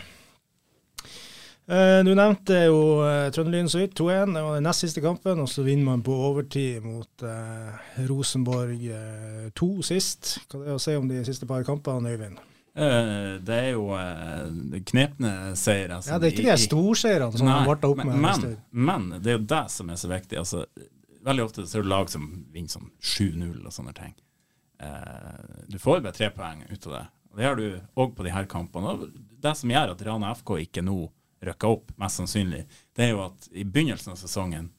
[1.71, 4.33] Eh, Du nevnte jo uh, Trønderlyn så vidt, 2-1.
[4.35, 8.81] Det var den nest siste kampen, og så vinner man på overtid mot eh, Rosenborg
[8.91, 10.33] eh, 2 sist.
[10.51, 12.41] Hva er det å si om de siste par kampene, Øyvind?
[12.75, 15.97] Eh, det er jo eh, knepne seire.
[16.01, 18.11] altså, Ja, det er ikke de storseirene som man varta opp med.
[18.19, 20.41] men, men, men det er jo det som er så viktig.
[20.43, 20.65] Altså,
[21.23, 24.13] veldig ofte så er det lag som vinner sånn 7-0 og sånne ting.
[24.83, 27.05] Eh, du får bare tre poeng ut av det.
[27.31, 27.65] Og Det gjør du
[28.03, 28.97] òg på de her kampene.
[29.39, 30.99] Det som gjør at Rana FK ikke nå
[31.41, 34.69] rykker opp, mest sannsynlig, det er jo at i begynnelsen av sesongen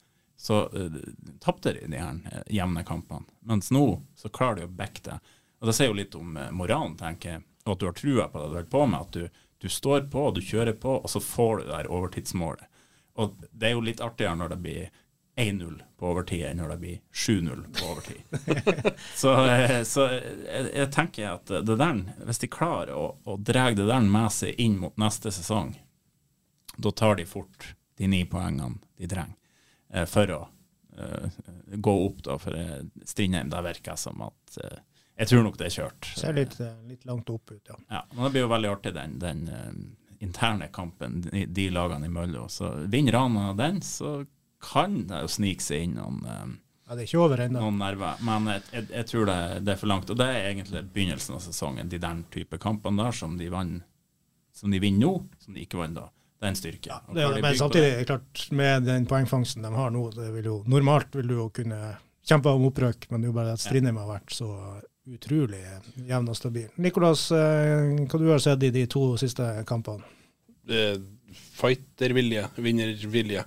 [0.43, 0.95] så uh,
[1.39, 3.23] tapte de de her eh, jevne kampene.
[3.47, 5.19] Mens nå så klarer de å backe det.
[5.61, 8.25] Og det sier jo litt om eh, moralen, tenker jeg, og at du har trua
[8.27, 9.05] på det du holder på med.
[9.05, 12.67] At du, du står på, du kjører på, og så får du det der overtidsmålet.
[13.23, 14.91] Og det er jo litt artigere når det blir
[15.39, 18.91] 1-0 på overtid enn når det blir 7-0 på overtid.
[19.21, 19.33] så
[19.87, 24.03] så jeg, jeg tenker at det der, hvis de klarer å, å dra det der
[24.03, 25.71] med seg inn mot neste sesong,
[26.77, 29.35] da tar de fort de ni poengene de trenger
[29.93, 30.39] eh, for å
[30.97, 31.27] eh,
[31.77, 32.23] gå opp.
[32.25, 34.79] da, For eh, Strindheim, det virker som at eh,
[35.19, 36.07] Jeg tror nok det er kjørt.
[36.17, 36.55] Ser litt,
[36.89, 37.75] litt langt opp ut, ja.
[37.93, 39.43] Ja, men det blir jo veldig artig den, den
[40.23, 42.49] interne kampen de, de lagene imellom.
[42.49, 44.23] Så vinner Rana den, så
[44.63, 46.23] kan det jo snike seg inn noen,
[46.87, 47.59] Ja, det er ikke over ennå.
[47.61, 48.17] noen nerver.
[48.25, 50.09] Men jeg, jeg, jeg tror det, det er for langt.
[50.09, 53.77] Og det er egentlig begynnelsen av sesongen, de der type kampene der som de vann,
[54.55, 55.13] som de vinner nå,
[55.45, 56.07] som de ikke vant da.
[56.43, 56.89] Det er en styrke.
[56.91, 60.55] Ja, Det, men samtidig, det- klart, med den poengfangsten de har nå, det vil jo,
[60.67, 61.77] normalt vil du jo kunne
[62.27, 64.49] kjempe om opprøk, men det er jo bare at Strindheim har vært så
[65.07, 65.61] utrolig
[66.07, 66.67] jevn og stabil.
[66.83, 70.03] Nikolas, eh, hva du har sett i de to siste kampene?
[71.53, 73.43] Fightervilje, vinnervilje,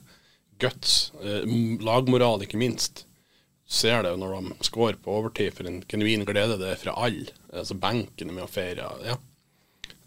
[0.58, 1.44] guts, eh,
[1.84, 3.04] lagmoral ikke minst.
[3.68, 6.56] Ser det jo når de scorer på overtid for en genuin glede.
[6.60, 7.32] Det er fra alle.
[7.52, 8.88] Altså benken er med å feire.
[9.04, 9.16] Ja.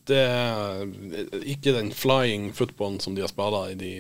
[0.10, 3.94] Det er ikke den flying footballen som de har spilt i de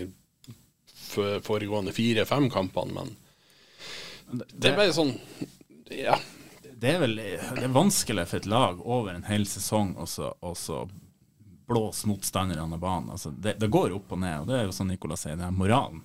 [1.46, 3.06] foregående fire-fem kampene,
[4.30, 5.16] men det er bare sånn
[5.90, 6.20] Ja.
[6.80, 10.36] det er vel det er vanskelig for et lag over en hel sesong å så-
[10.42, 10.84] å så
[11.68, 13.10] blåse motstanderne av banen.
[13.14, 15.46] Altså, det, det går opp og ned, og det er jo som Nicolas sier, det
[15.46, 16.02] er moralen.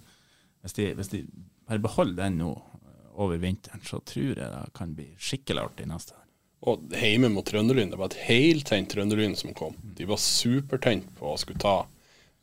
[0.63, 1.23] Hvis de, hvis de
[1.69, 5.87] bare beholder den nå eh, over vinteren, så tror jeg det kan bli skikkelig artig
[5.89, 6.24] neste år.
[6.67, 9.75] Og hjemme mot Trønderlyn, det var et heltent Trønderlyn som kom.
[9.99, 11.83] De var supertent på å skulle ta.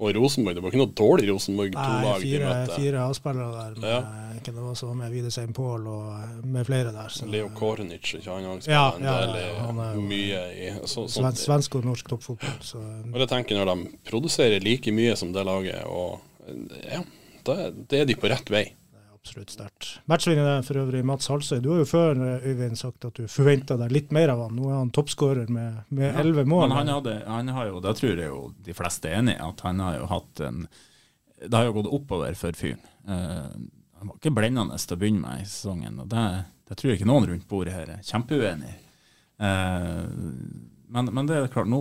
[0.01, 3.49] Og Rosenborg, det var ikke noe dårlig Rosenborg, to Nei, lag de fire, fire avspillere
[3.53, 3.99] der, med, Ja.
[4.01, 7.10] hvem det var var med Widersein Pål og med flere der.
[7.10, 11.07] så- Leo Kornic, ikke han også Ja, ja, ja, ja, han er mye i så,
[11.07, 11.38] Sven, sånt.
[11.38, 12.57] svensk og norsk toppfotball.
[12.62, 12.77] Så
[13.13, 16.19] Og jeg tenker når de produserer like mye som det laget, og
[16.91, 17.03] ja,
[17.43, 18.71] da, det er de på rett vei.
[19.21, 19.88] Absolutt sterkt.
[20.10, 21.60] Matchvinneren for øvrig, Mats Halsøy.
[21.62, 24.55] Du har jo før Øyvind sagt at du forventa deg litt mer av han.
[24.57, 26.67] Nå er han toppskårer med med elleve mål.
[26.69, 29.62] Men han, hadde, han har jo, da tror jeg jo de fleste er enig at
[29.67, 30.65] han har jo hatt en
[31.41, 32.81] Det har jo gått oppover for fyren.
[33.07, 33.49] Uh,
[33.97, 36.25] han var ikke blendende til å begynne med i sesongen, og det,
[36.69, 38.75] det tror jeg ikke noen rundt bordet her er kjempeuenig i.
[39.41, 40.05] Uh,
[40.93, 41.79] men, men det er klart, nå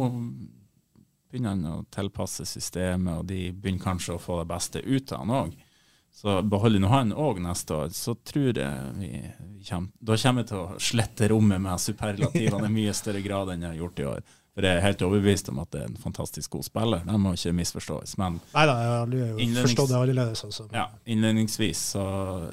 [1.28, 5.24] begynner han å tilpasse systemet, og de begynner kanskje å få det beste ut av
[5.24, 5.58] han òg.
[6.12, 9.10] Så beholder nå han òg neste år, så tror jeg vi,
[9.68, 13.64] kommer Da kommer jeg til å slette rommet med superlativene i mye større grad enn
[13.64, 14.36] jeg har gjort i år.
[14.50, 17.04] For jeg er helt overbevist om at det er en fantastisk god spiller.
[17.06, 18.16] Det må ikke misforstås.
[18.18, 20.42] Men Nei da, jeg har jo forstått det annerledes.
[20.48, 20.66] Altså.
[20.74, 22.04] ja, innledningsvis så,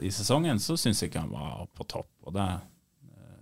[0.06, 2.12] i sesongen så syns jeg ikke han var på topp.
[2.30, 2.46] Og det,
[3.10, 3.39] eh,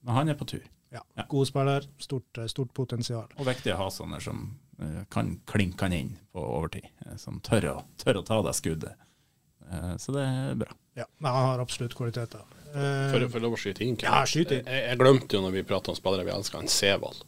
[0.00, 0.64] men han er på tur.
[0.92, 1.04] Ja.
[1.14, 1.28] Ja.
[1.28, 3.28] God spiller, stort, stort potensial.
[3.36, 4.71] Og viktig å ha sånne som eh,
[5.10, 6.86] kan klinke han inn på overtid.
[7.06, 8.94] eh, Som tør å, tør å ta det skuddet.
[9.70, 10.72] Eh, Så det er bra.
[10.96, 12.40] Ja, men han har absolutt kvaliteter.
[12.74, 13.96] Eh, For, for lov å skyte inn.
[14.02, 14.64] Ja, skyt inn.
[14.66, 17.22] Jeg, jeg glemte jo når vi pratet om spillere vi elsker, han Sevald.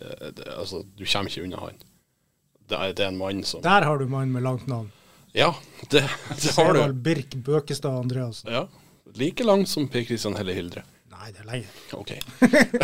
[0.00, 1.80] Eh, altså, du kommer ikke unna han.
[2.68, 4.90] Det er, det er en mann som Der har du mann med langt navn.
[5.34, 5.54] Ja,
[5.90, 7.00] det, det har Sevald.
[7.04, 8.50] Birk Bøkestad Andreassen.
[8.52, 8.66] Ja.
[9.16, 10.82] Like langt som Per Kristian Helle Hildre.
[11.18, 11.70] Nei, det er lenge.
[11.98, 12.10] OK.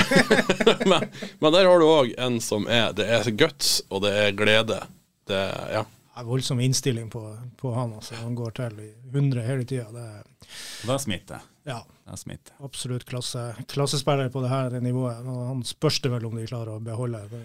[0.90, 1.04] men,
[1.38, 4.80] men der har du òg en som er Det er guts, og det er glede.
[5.28, 5.82] Det er, ja.
[5.84, 7.22] Det er voldsom innstilling på,
[7.58, 7.94] på han.
[7.94, 8.16] Altså.
[8.20, 9.86] Han går til i 100 hele tida.
[9.94, 10.90] Det er smitte.
[10.90, 11.46] det smitter.
[11.70, 11.78] ja,
[12.10, 12.56] Det smitter.
[12.66, 15.22] absolutt klasse, klassespiller på det her nivået.
[15.26, 17.22] Og Han spørs det vel om de klarer å beholde.
[17.30, 17.44] Det,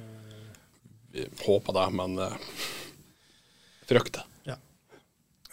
[1.13, 2.35] Vi håper det, men uh,
[3.89, 4.28] frykter.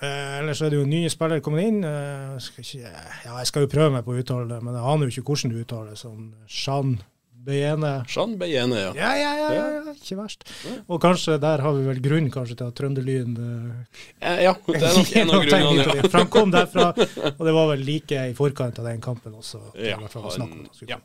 [0.04, 1.82] Eh, ellers er det jo nye spillere kommet inn.
[1.86, 5.08] Eh, ikke, ja, jeg skal jo prøve meg på å uttale det, men jeg aner
[5.08, 6.00] jo ikke hvordan du uttaler det.
[6.02, 6.98] Sånn Jean
[7.46, 7.92] Beiene.
[8.10, 8.92] Jean Beiene, ja.
[8.98, 10.44] Ja, ja, ja, ja, ja, ikke verst.
[10.90, 14.82] Og kanskje der har vi vel grunn kanskje til at Trønderlyn uh, Eh, Ja, det
[14.82, 15.86] er nok en av grunnene.
[15.86, 15.94] Ja.
[15.94, 16.10] dit.
[16.10, 16.90] For han kom derfra,
[17.32, 19.62] og det var vel like i forkant av den kampen også.
[19.78, 21.00] Ja, han ja.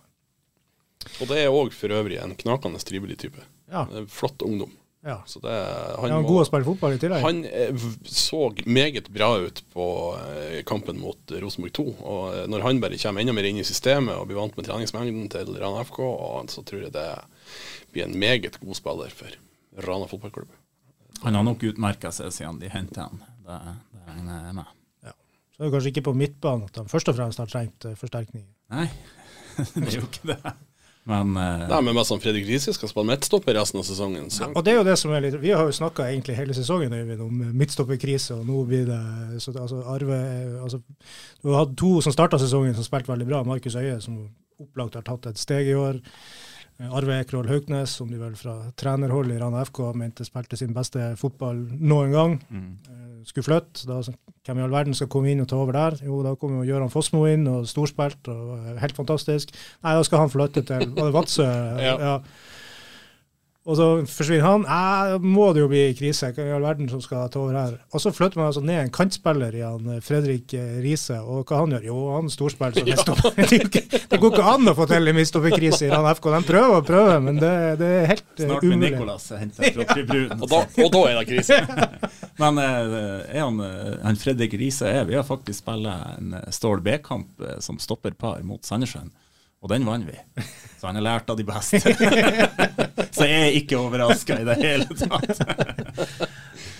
[1.21, 3.45] Og det er òg for øvrig en knakende trivelig type.
[3.71, 4.73] Ja, Flott ungdom.
[5.05, 5.17] Ja.
[5.25, 7.23] Så det, han, han, han må- god å spille fotball i tillegg?
[7.25, 9.85] Han eh, så meget bra ut på
[10.21, 11.85] eh, kampen mot eh, Rosenborg 2.
[12.13, 15.29] Og når han bare kommer enda mer inn i systemet og blir vant med treningsmengden
[15.33, 17.07] til Rana FK, og så tror jeg det
[17.95, 19.39] blir en meget god spiller for
[19.87, 20.53] Rana fotballklubb.
[21.23, 23.19] Han har nok utmerka seg siden de hentet han.
[23.45, 23.57] Det,
[23.93, 24.77] det regner jeg med.
[25.51, 28.45] Så er det kanskje ikke på midtbanen at han først og fremst har trengt forsterkning.
[28.73, 28.87] Nei,
[29.75, 30.53] det er jo ikke det.
[31.09, 34.51] Men uh, Nei, men mest sånn Fredrik Riise skal spille midtstopper resten av sesongen, så
[34.51, 36.93] Og det er jo det som er litt Vi har jo snakka egentlig hele sesongen
[36.93, 39.01] Øyvind, om midtstopperkrise, og nå blir det
[39.41, 40.19] så, altså, Arve
[40.61, 40.81] altså,
[41.41, 43.41] Du har hatt to som starta sesongen som spilte veldig bra.
[43.47, 44.21] Markus Øie, som
[44.61, 45.97] opplagt har tatt et steg i år.
[46.82, 50.74] Eh, Arve Ekrol Hauknes, som de vel fra trenerhold i Rana FK mente spilte sin
[50.74, 52.39] beste fotball noen gang.
[52.50, 52.72] mm.
[52.89, 53.84] Eh, Skulle flytte.
[53.86, 54.00] Da,
[54.48, 56.00] hvem i all verden skal komme inn og ta over der?
[56.08, 59.54] Jo, da kommer jo Gøran Fossmo inn, og storspilt, og eh, helt fantastisk.
[59.84, 61.46] Nei, da skal han flytte til Var det Vadsø?
[61.86, 62.15] Ja.
[63.69, 64.63] Og så forsvinner han.
[64.65, 66.32] Æ, må det jo bli krise.
[66.34, 67.76] Hva i all verden som skal ta over her?
[67.93, 71.45] Og så flytter man altså ned en kantspiller i han eh, Fredrik eh, Riise, og
[71.50, 71.88] hva han gjør?
[71.91, 73.38] Jo, han storspiller som midtstopper.
[73.71, 76.30] Det det går ikke an å få til en midtstopperkrise i han FK.
[76.34, 78.47] De prøver og prøver, men det, det er helt umulig.
[78.47, 78.91] Snart blir umulig.
[78.95, 80.41] Nicolas hentet fra tribunen.
[80.41, 81.62] Og da, og da er det krise.
[82.41, 82.95] Men eh,
[83.36, 87.45] er han, eh, han Fredrik Riise er Vi har faktisk spilt en eh, Stål B-kamp
[87.60, 89.12] som som stopperpar mot Sandnessjøen,
[89.62, 90.17] og den vant vi.
[90.80, 91.80] Så han har lært av de beste.
[93.15, 95.43] Så jeg er ikke overraska i det hele tatt.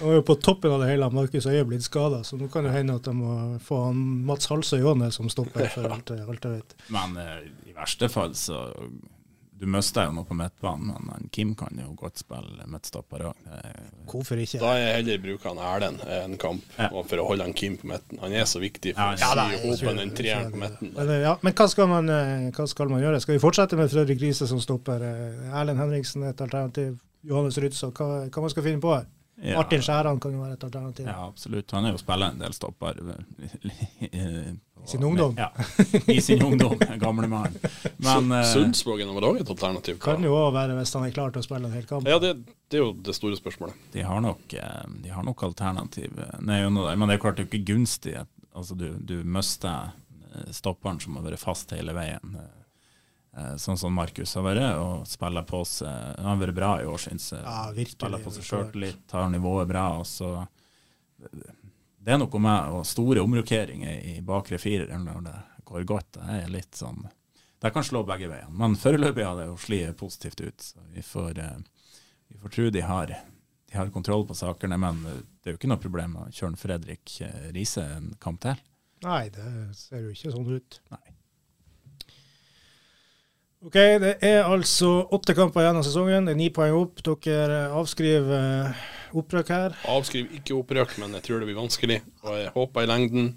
[0.02, 2.72] Og jo på toppen av det hele Markus Øye blitt skada, så nå kan det
[2.74, 6.48] hende at de må få han Mats Halsøy òg ned som stopper, for alt, alt
[6.48, 6.74] jeg vet.
[6.96, 8.64] Men eh, i verste fall så
[9.62, 13.44] Du mister jo noe på midtbanen, men Kim kan jo godt spille midtstopper òg.
[14.10, 14.58] Hvorfor ikke?
[14.64, 16.88] Da er jeg heller bruker han Erlend en kamp Ja.
[16.90, 18.18] for å holde han Kim på midten.
[18.24, 20.96] Han er så viktig for Ja, å sy jeg den treeren på midten.
[20.98, 23.22] Eh, ja, men hva, skal man, eh, hva skal man gjøre?
[23.22, 25.02] Skal vi fortsette med Fredrik Riise som stopper?
[25.06, 26.98] eh, Erlend Henriksen et alternativ.
[27.24, 29.06] Johannes Rydsa, hva, hva man skal finne på her?
[29.42, 29.56] Ja.
[29.58, 31.06] Martin Skjæran kan jo være et alternativ.
[31.06, 31.72] Ja, absolutt.
[31.72, 32.98] Han er jo spiller en del stopper.
[34.84, 35.36] I sin ungdom.
[35.38, 35.52] Ja,
[36.10, 37.54] i sin ungdom, gamle mann.
[38.02, 40.00] Men eh, Sundsvågen var òg et alternativ.
[40.02, 42.08] Kan jo òg være hvis han er klar til å spille en hel kamp.
[42.10, 42.32] Ja, det,
[42.72, 43.78] det er jo det store spørsmålet.
[43.94, 46.18] de har nok, eh, de har nok alternativ.
[46.42, 48.16] Nei, men det er klart det er ikke gunstig.
[48.52, 49.92] Altså, du, du mister
[50.34, 52.36] eh, stopperen som har vært fast hele veien.
[52.42, 56.90] eh, Sånn som Markus har vært, og spiller på seg Han har vært bra i
[56.90, 57.46] år, syns jeg.
[57.46, 57.96] Ja, virkelig.
[58.02, 59.86] Spiller på seg sjøltillit, tar nivået bra.
[60.02, 60.34] og så
[62.02, 65.36] Det er noe med og store omrokeringer i bakre firer når det
[65.70, 66.16] går godt.
[66.18, 67.04] Det er litt sånn
[67.62, 68.56] Det kan slå begge veiene.
[68.58, 70.64] Men foreløpig har det jo slitt positivt ut.
[70.66, 71.60] Så vi får, eh,
[72.34, 73.14] vi får tro de har,
[73.70, 74.80] de har kontroll på sakene.
[74.82, 78.58] Men det er jo ikke noe problem å kjøre Fredrik eh, Riise en kamp til.
[79.06, 80.80] Nei, det ser jo ikke sånn ut.
[80.90, 81.18] Nei.
[83.62, 86.26] OK, det er altså åtte kamper igjen av sesongen.
[86.26, 87.04] Det er ni poeng opp.
[87.06, 88.34] Dere avskriver
[88.66, 88.82] eh,
[89.18, 89.76] opprykk her.
[89.92, 92.00] Avskriv ikke opprykk, men jeg tror det blir vanskelig.
[92.24, 93.32] Og jeg håper i lengden.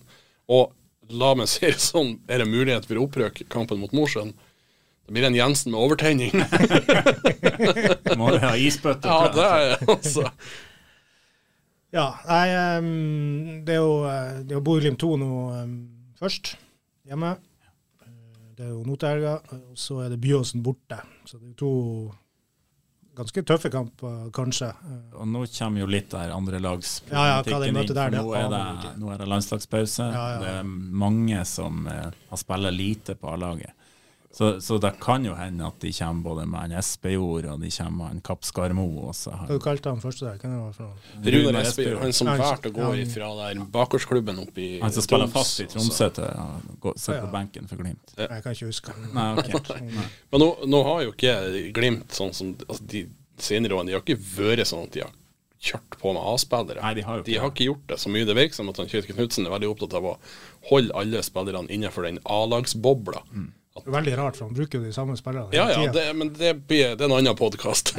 [0.48, 0.72] Og
[1.10, 4.32] la meg si det sånn, er det mulighet for opprykk i kampen mot Mosjøen?
[5.04, 6.32] Det blir en Jensen med overtenning.
[8.20, 9.04] Må du ha isbøtte.
[9.08, 10.28] ja, det er altså
[11.94, 15.28] Ja, nei, ehm, det er jo, eh, det er jo Bodø-Glimt 2 nå
[16.18, 16.54] først,
[17.06, 17.34] hjemme.
[18.02, 18.08] Eh,
[18.56, 19.36] Det er jo Notelga.
[19.52, 20.98] og så er det Byåsen borte.
[21.26, 21.72] Så det er jo to
[23.16, 24.68] ganske tøffe kamper, kanskje.
[24.68, 29.12] Eh, Og nå kommer jo litt der andrelags Ja, ja, der, Nå er det, nå
[29.14, 30.10] er det landslagspause.
[30.12, 30.38] Ja, ja.
[30.42, 30.68] Det er
[31.04, 33.72] mange som eh, har spilt lite på A-laget.
[34.34, 37.68] Så, så det kan jo hende at de kommer både med en Espejord og de
[37.70, 38.86] kommer med en Kapp Skarmo.
[39.06, 40.40] Og så har Hva du kalte han første der?
[40.42, 41.12] Hvem det for?
[41.36, 45.06] Runar Espejord, han som Ja, valgte å gå fra der bakgårdsklubben opp i Han som
[45.06, 45.68] spiller fast i.
[45.70, 46.48] Tromsø til å
[46.82, 47.26] gå- sitte Ja, ja.
[47.28, 48.14] på benken for Glimt.
[48.18, 48.96] Jeg kan ikke huske.
[49.14, 49.86] Nei, okay.
[50.00, 50.08] Nei.
[50.32, 51.36] Men nå, nå har jo ikke
[51.78, 53.06] Glimt sånn som altså de
[53.38, 55.14] senere årene, de har ikke vært sånn at de har
[55.64, 56.94] kjørt på med A-spillere.
[56.94, 58.26] De har jo ikke De har ikke gjort det så mye.
[58.26, 60.18] Det virker som at han Knutsen er veldig opptatt av å
[60.70, 63.22] holde alle spillerne innenfor den A-lagsbobla.
[63.32, 63.52] Mm.
[63.74, 65.50] Er veldig rart, for han bruker jo de samme spillerne.
[65.56, 67.96] Ja, ja, det, men det, blir, det er en annen podkast.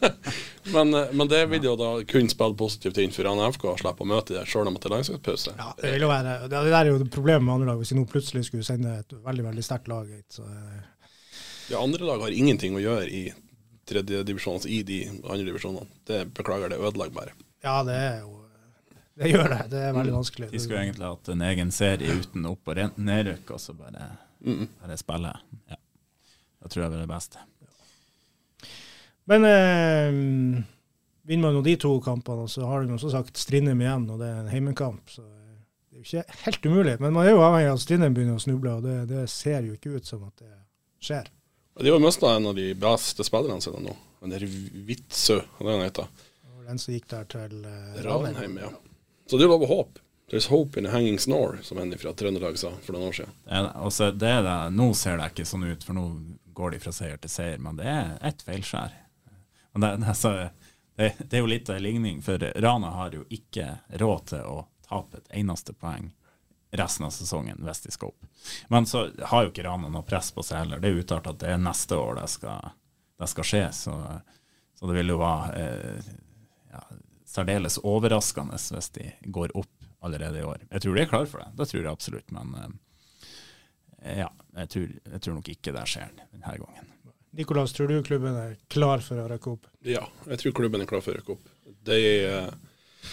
[0.74, 4.02] men, men det vil jo da kun spille positivt inn for han FK å slippe
[4.02, 5.54] å møte det sjøl om det er landslagspause.
[5.54, 7.78] Ja, det, vil jo være, det det der er jo det problemet med andre lag.
[7.78, 11.08] Hvis de nå plutselig skulle sende et veldig veldig sterkt lag hit, så eh,
[11.70, 13.24] De andre lag har ingenting å gjøre i
[13.86, 15.86] tredje altså i de andre divisjonene.
[16.10, 17.38] Det beklager, det ødelegger bare.
[17.62, 18.40] Ja, det er jo
[19.14, 19.62] Det gjør det.
[19.70, 20.50] Det er veldig vanskelig.
[20.50, 24.08] De skulle egentlig hatt en egen serie uten opp- og nedrykk, og så bare,
[24.44, 25.36] bare spillet.
[25.72, 25.80] Ja.
[26.64, 27.42] Det tror jeg blir det beste.
[29.28, 30.64] Men eh,
[31.28, 34.20] vinner man jo de to kampene, og så har de også sagt Strindheim igjen, og
[34.20, 35.08] det er en heimekamp.
[35.12, 36.96] Så det er jo ikke helt umulig.
[37.00, 39.64] Men man er jo avhengig av at Strindheim begynner å snuble, og det, det ser
[39.68, 40.52] jo ikke ut som at det
[41.04, 41.30] skjer.
[41.80, 43.96] De har mista en av de beste spillerne sine nå.
[44.22, 46.28] Han der Vitsø, hva er det han heter.
[46.64, 48.70] Den som gikk der til eh, Ranheim, ja.
[49.28, 50.00] Så det er lov å håpe.
[50.30, 53.32] There's hope in a hanging snore, som en fra Trøndelag sa for noen år siden.
[53.44, 56.04] Det er, det det, nå ser det ikke sånn ut, for nå
[56.56, 58.94] går de fra seier til seier, men det er ett feilskjær.
[59.74, 60.32] Men det, altså,
[60.96, 63.68] det, det er jo litt av en ligning, for Rana har jo ikke
[64.00, 64.58] råd til å
[64.88, 66.12] tape et eneste poeng
[66.74, 68.26] resten av sesongen hvis de skal opp.
[68.68, 70.82] Men så har jo ikke Rana noe press på seg heller.
[70.82, 72.72] Det er uttalt at det er neste år det skal,
[73.20, 73.94] det skal skje, så,
[74.78, 76.12] så det vil jo være eh,
[76.74, 76.82] ja,
[77.34, 79.73] særdeles overraskende hvis de går opp
[80.04, 80.64] allerede i år.
[80.70, 82.56] Jeg tror de er klar for det, det tror jeg absolutt, men
[84.02, 84.30] eh, ja,
[84.60, 86.90] jeg tror, jeg tror nok ikke det skjer denne gangen.
[87.34, 89.66] Nikolas, tror du klubben er klar for å rekke opp?
[89.82, 91.48] Ja, jeg tror klubben er klar for å røkke opp.
[91.88, 91.98] De,
[92.28, 93.10] eh,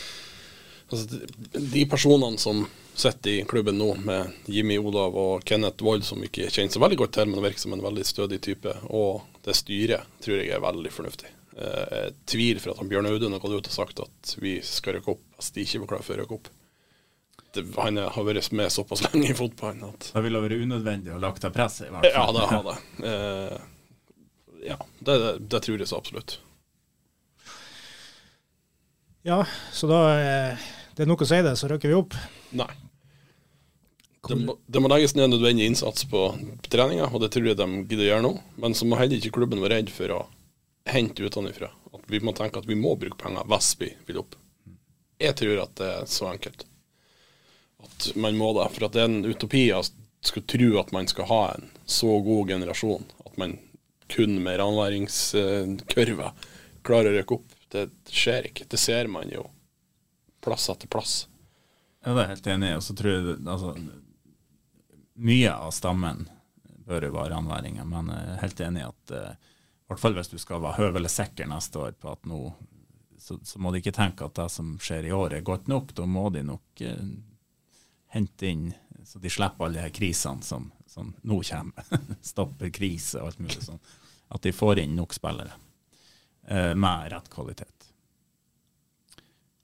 [0.91, 2.61] altså, de, de personene som
[2.93, 6.83] sitter i klubben nå, med Jimmy Olav og Kenneth Wold, som vi ikke kjenner så
[6.83, 10.53] veldig godt til, men virker som en veldig stødig type, og det styret tror jeg
[10.53, 11.31] er veldig fornuftig.
[11.61, 14.95] Jeg tvil for at han Bjørn Audun har gått ut og sagt at vi skal
[14.97, 16.51] røkke opp hvis de ikke var klare for å røkke opp.
[17.51, 21.19] Det, han har vært med såpass lenge i fotballen at Det ville vært unødvendig å
[21.19, 22.13] lagt av press, i hvert fall.
[22.15, 22.75] Ja, det har det.
[23.09, 23.57] Eh,
[24.69, 26.37] ja, det, det, det tror jeg så absolutt.
[29.27, 32.15] Ja, så da eh, Det er nok å si det, så rykker vi opp.
[32.57, 32.71] Nei.
[34.27, 36.27] Det må, det må legges ned nødvendig innsats på
[36.69, 38.33] treninga, og det tror jeg de gidder å gjøre nå.
[38.61, 40.19] Men så må heller ikke klubben være redd for å
[40.89, 41.71] hente utenfra.
[41.91, 44.37] At vi må tenke at vi må bruke penger hvis vi vil opp.
[45.21, 46.67] Jeg tror at det er så enkelt.
[47.83, 48.67] At man må det.
[48.75, 49.81] For det er en utopi å
[50.21, 53.05] skulle tro at man skal ha en så god generasjon.
[53.25, 53.57] At man
[54.11, 56.31] kun med ranværingskurve
[56.85, 57.57] klarer å rykke opp.
[57.71, 58.67] Det skjer ikke.
[58.69, 59.47] Det ser man jo
[60.43, 61.13] plass etter plass.
[62.03, 62.73] Ja, det er helt enig.
[62.77, 63.75] Og så tror jeg altså,
[65.21, 66.25] mye av stammen
[66.87, 70.15] bør jo være ranværinger, men jeg er helt enig i at eh, i hvert fall
[70.17, 72.39] hvis du skal være høvelig sikker neste år på at nå
[73.21, 75.91] så, så må de ikke tenke at det som skjer i år er godt nok.
[75.93, 77.03] Da må de nok eh,
[78.13, 78.69] hente inn
[79.07, 81.87] så de slipper alle de krisene som, som nå kommer.
[82.31, 83.79] Stopper krise og alt mulig sånn.
[84.31, 85.51] At de får inn nok spillere
[86.47, 87.87] eh, med rett kvalitet.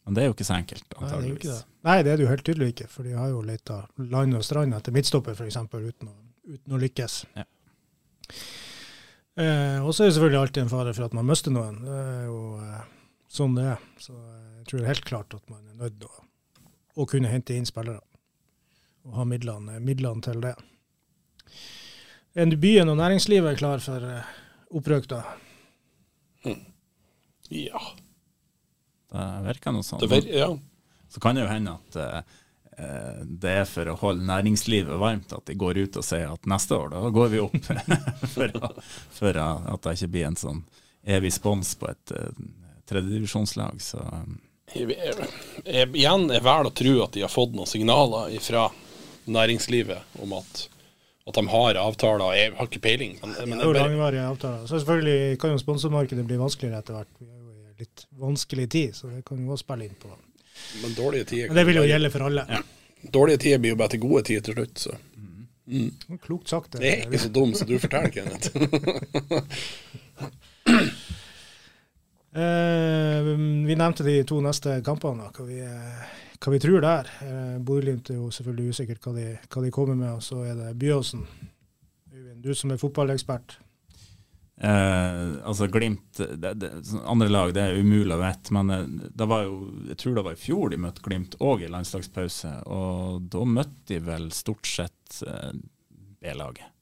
[0.07, 1.43] Men det er jo ikke så enkelt, antageligvis.
[1.51, 1.59] det.
[1.87, 3.81] Nei, det er det jo helt tydelig ikke, for de har jo leita
[4.11, 7.17] land og strand etter midtstopper, f.eks., uten, å- uten å lykkes.
[7.35, 7.43] Ja.
[9.37, 11.81] Eh, og så er det selvfølgelig alltid en fare for at man mister noen.
[11.83, 12.85] Det er jo eh,
[13.37, 13.83] sånn det er.
[14.01, 16.23] Så jeg tror helt klart at man er nødt til å,
[17.03, 18.01] å kunne hente inn spillere.
[19.07, 20.55] Og ha midlene, midlene til det.
[22.37, 26.55] Er byen og næringslivet klar for opprøk, opprykk, da?
[27.49, 27.79] Ja.
[29.07, 30.03] Det virker noe sånn.
[30.03, 30.49] Det ja.
[31.07, 32.17] Så kan det jo hende at eh,
[32.83, 36.49] eh, det er for å holde næringslivet varmt at de går ut og sier at
[36.51, 37.55] neste år, da går vi opp.
[38.35, 38.73] for, å-
[39.21, 40.59] for å- at det ikke blir en sånn
[41.07, 42.27] evig spons på et uh,
[42.91, 43.79] tredjedivisjonslag.
[43.81, 44.35] Så um,
[44.75, 45.31] Jeg, jeg,
[45.63, 48.67] jeg, igjen er vel å tro at de har fått noen signaler fra
[49.27, 50.63] næringslivet om at,
[51.27, 52.33] at de har avtaler.
[52.37, 54.63] Jeg har ikke peiling, men, men Det er jo bare, langvarige avtaler.
[54.65, 57.11] Så selvfølgelig kan jo sponsormarkedet bli vanskeligere etter hvert.
[57.19, 60.13] Vi er jo i litt vanskelig tid, så det kan jo også spille inn på.
[60.81, 62.63] men dårlige tider Men det vil jo gjelde for alle.
[63.13, 64.97] Dårlige tider blir jo bare til gode tider til slutt, så
[66.23, 66.71] Klokt sagt.
[66.71, 66.79] det.
[66.79, 68.55] det er ikke så dum som du forteller, Kenneth.
[72.31, 73.27] uh,
[73.67, 76.05] vi nevnte de to neste kampene, hva, vi, eh,
[76.37, 77.11] hva vi tror der.
[77.25, 80.57] Eh, Bodø-Glimt er jo selvfølgelig usikkert hva de, hva de kommer med, og så er
[80.59, 81.23] det Byåsen.
[82.43, 83.57] Du som er fotballekspert.
[84.57, 86.69] eh, altså Glimt det, det,
[87.05, 89.57] Andre lag det er umulig å vite, men eh, det var jo,
[89.89, 92.53] jeg tror det var i fjor de møtte Glimt òg i landslagspause.
[92.65, 95.53] Og da møtte de vel stort sett eh,
[96.21, 96.73] B-laget.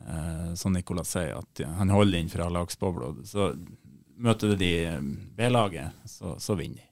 [0.00, 3.12] Eh, som Nicolas sier, at han holder inn fra lagsbobla.
[3.28, 3.52] Så
[4.20, 4.72] møter de
[5.36, 6.89] B-laget, så, så vinner de.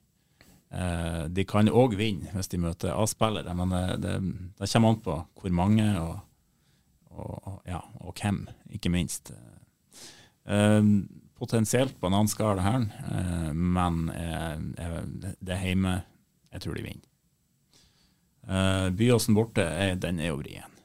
[0.69, 4.17] Eh, de kan òg vinne hvis de møter A-spillere, men det, det,
[4.59, 6.19] det kommer an på hvor mange og,
[7.09, 8.43] og, ja, og hvem,
[8.77, 9.33] ikke minst.
[10.45, 10.91] Eh,
[11.39, 14.99] potensielt bananskall her, eh, men eh, eh,
[15.39, 16.01] det er hjemme.
[16.53, 17.09] Jeg tror de vinner.
[18.49, 19.65] Eh, Byåsen borte,
[20.01, 20.75] den er jo vrien.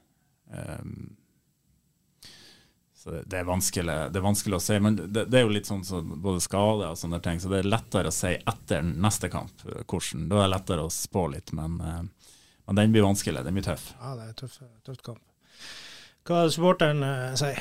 [3.04, 4.78] Eh, så det, er vanskelig, det er vanskelig å si.
[4.80, 7.62] Men det, det er jo litt sånn så både skade og sånne ting, så det
[7.62, 10.28] er lettere å si etter neste kamp eh, hvordan.
[10.30, 12.02] Da er det lettere å spå litt, men, eh,
[12.68, 13.44] men den blir vanskelig.
[13.46, 13.92] Den blir tøff.
[14.00, 15.22] Ja, det er tøff, tøft kamp.
[16.24, 17.58] Hva supporteren uh, sier?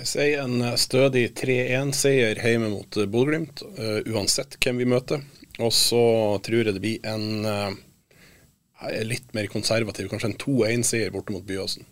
[0.00, 5.22] Jeg sier en eh, stødig 3-1-seier hjemme mot eh, Bodø-Glimt, uh, uansett hvem vi møter.
[5.60, 6.02] Og så
[6.44, 7.72] tror jeg det blir en uh,
[8.88, 11.84] er litt mer konservativ, kanskje en 2-1-seier borte mot Byåsen.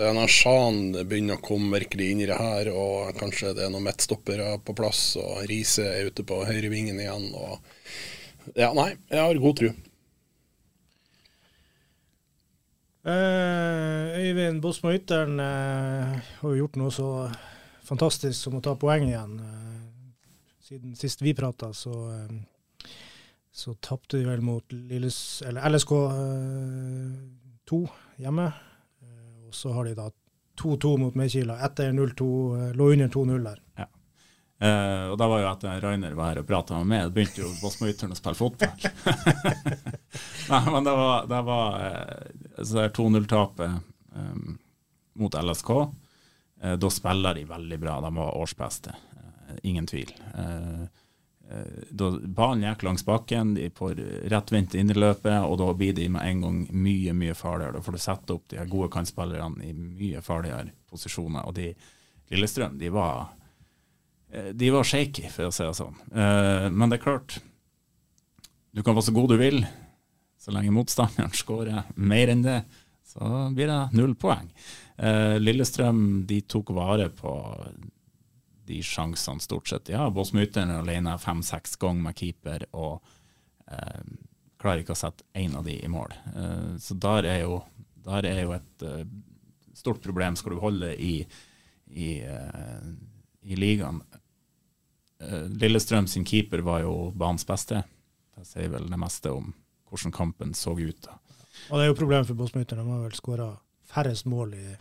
[0.00, 0.14] Det er
[1.04, 4.72] begynner å komme virkelig inn i det her, og kanskje det er noen midtstoppere på
[4.78, 7.26] plass, og Riise er ute på høyrevingen igjen.
[7.36, 9.72] Og ja, nei, jeg har god tro.
[13.12, 17.10] Eh, Øyvind Bosmo Ytteren eh, har jo gjort noe så
[17.84, 19.36] fantastisk som å ta poeng igjen.
[19.36, 22.88] Eh, siden sist vi prata, så, eh,
[23.52, 25.94] så tapte de vel mot Lilles, eller LSK
[27.68, 27.84] 2
[28.24, 28.48] hjemme.
[29.50, 30.10] Eh, og så har de da
[30.60, 32.28] 2-2 mot Mekila etter 0-2,
[32.58, 33.60] eh, lå under 2-0 der.
[34.60, 37.50] Eh, og da var jo etter Rainer var her og prata med meg, begynte jo
[37.62, 38.90] Bosmo-Ytteren å spille fotball.
[40.50, 42.26] Nei, men det var, det var eh,
[42.60, 43.78] så det er 2-0-tapet
[44.12, 44.58] um,
[45.16, 45.70] mot LSK.
[46.60, 48.96] Uh, da spiller de veldig bra, de var årsbeste,
[49.50, 50.12] Uh, ingen tvil.
[50.34, 50.86] Eh, eh,
[51.90, 53.98] da Ballen gikk langs bakken, de får
[54.30, 57.74] rettvendt inn i løpet, og da blir de med en gang mye mye farligere.
[57.78, 61.46] Da får du sette opp de her gode kantspillerne i mye farligere posisjoner.
[61.50, 61.72] Og de
[62.30, 63.32] Lillestrøm de var
[64.30, 65.96] eh, De var shaky, for å si det sånn.
[66.14, 67.40] Eh, Men det er klart,
[68.70, 69.64] du kan være så god du vil.
[70.40, 72.60] Så lenge motstanderen skårer mer enn det,
[73.10, 74.46] så blir det null poeng.
[75.02, 77.34] Eh, Lillestrøm de tok vare på
[78.70, 79.90] de sjansene stort sett.
[79.92, 83.00] Ja, Båsmyteren er alene fem-seks ganger med keeper og
[83.70, 84.02] eh,
[84.60, 86.14] klarer ikke å sette én av de i mål.
[86.34, 87.60] Eh, så der er jo,
[88.06, 89.04] der er jo et eh,
[89.80, 91.14] stort problem skal du holde i,
[91.90, 92.90] i, eh,
[93.42, 94.02] i ligaen.
[95.20, 97.82] Eh, Lillestrøm sin keeper var jo banens beste.
[98.36, 99.52] Det sier vel det meste om
[99.90, 101.02] hvordan kampen så ut.
[101.02, 101.18] da.
[101.68, 102.78] Og det er jo problemet for Båsmyter.
[102.78, 103.50] De har vel skåra
[103.90, 104.76] færrest mål i,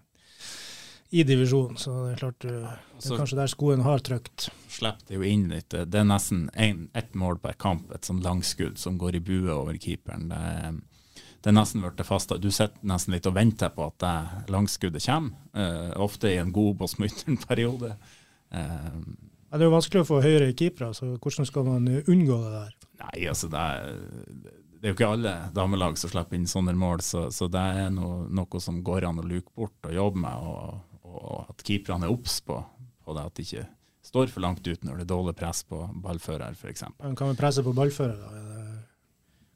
[1.09, 4.49] i divisjonen, så det er klart du, det er kanskje der skoen har trykt.
[4.69, 5.73] slipper det jo inn litt.
[5.73, 9.49] Det er nesten en, ett mål per kamp, et sånn langskudd som går i bue
[9.53, 10.29] over keeperen.
[10.29, 10.43] Det
[11.39, 12.35] det er nesten blitt fasta.
[12.35, 16.51] Du sitter nesten litt og venter på at det langskuddet kommer, Uh, ofte i en
[16.53, 17.95] god Båsmyteren-periode.
[18.53, 18.99] Uh,
[19.49, 22.51] Ja, det er jo vanskelig å få høyere keepere, så hvordan skal man unngå det
[22.53, 22.75] der?
[22.99, 23.95] nei, altså det er,
[24.43, 27.89] det er jo ikke alle damelag som slipper inn sånne mål, så, så det er
[27.95, 30.83] noe, noe som går an å luke bort og jobbe med, og,
[31.19, 32.57] og at keeperne er obs på,
[33.05, 33.65] på det, at de ikke
[34.09, 36.83] står for langt ut når det er dårlig press på ballfører, f.eks.
[36.99, 38.15] Kan vi presse på ballfører?
[38.17, 38.45] da?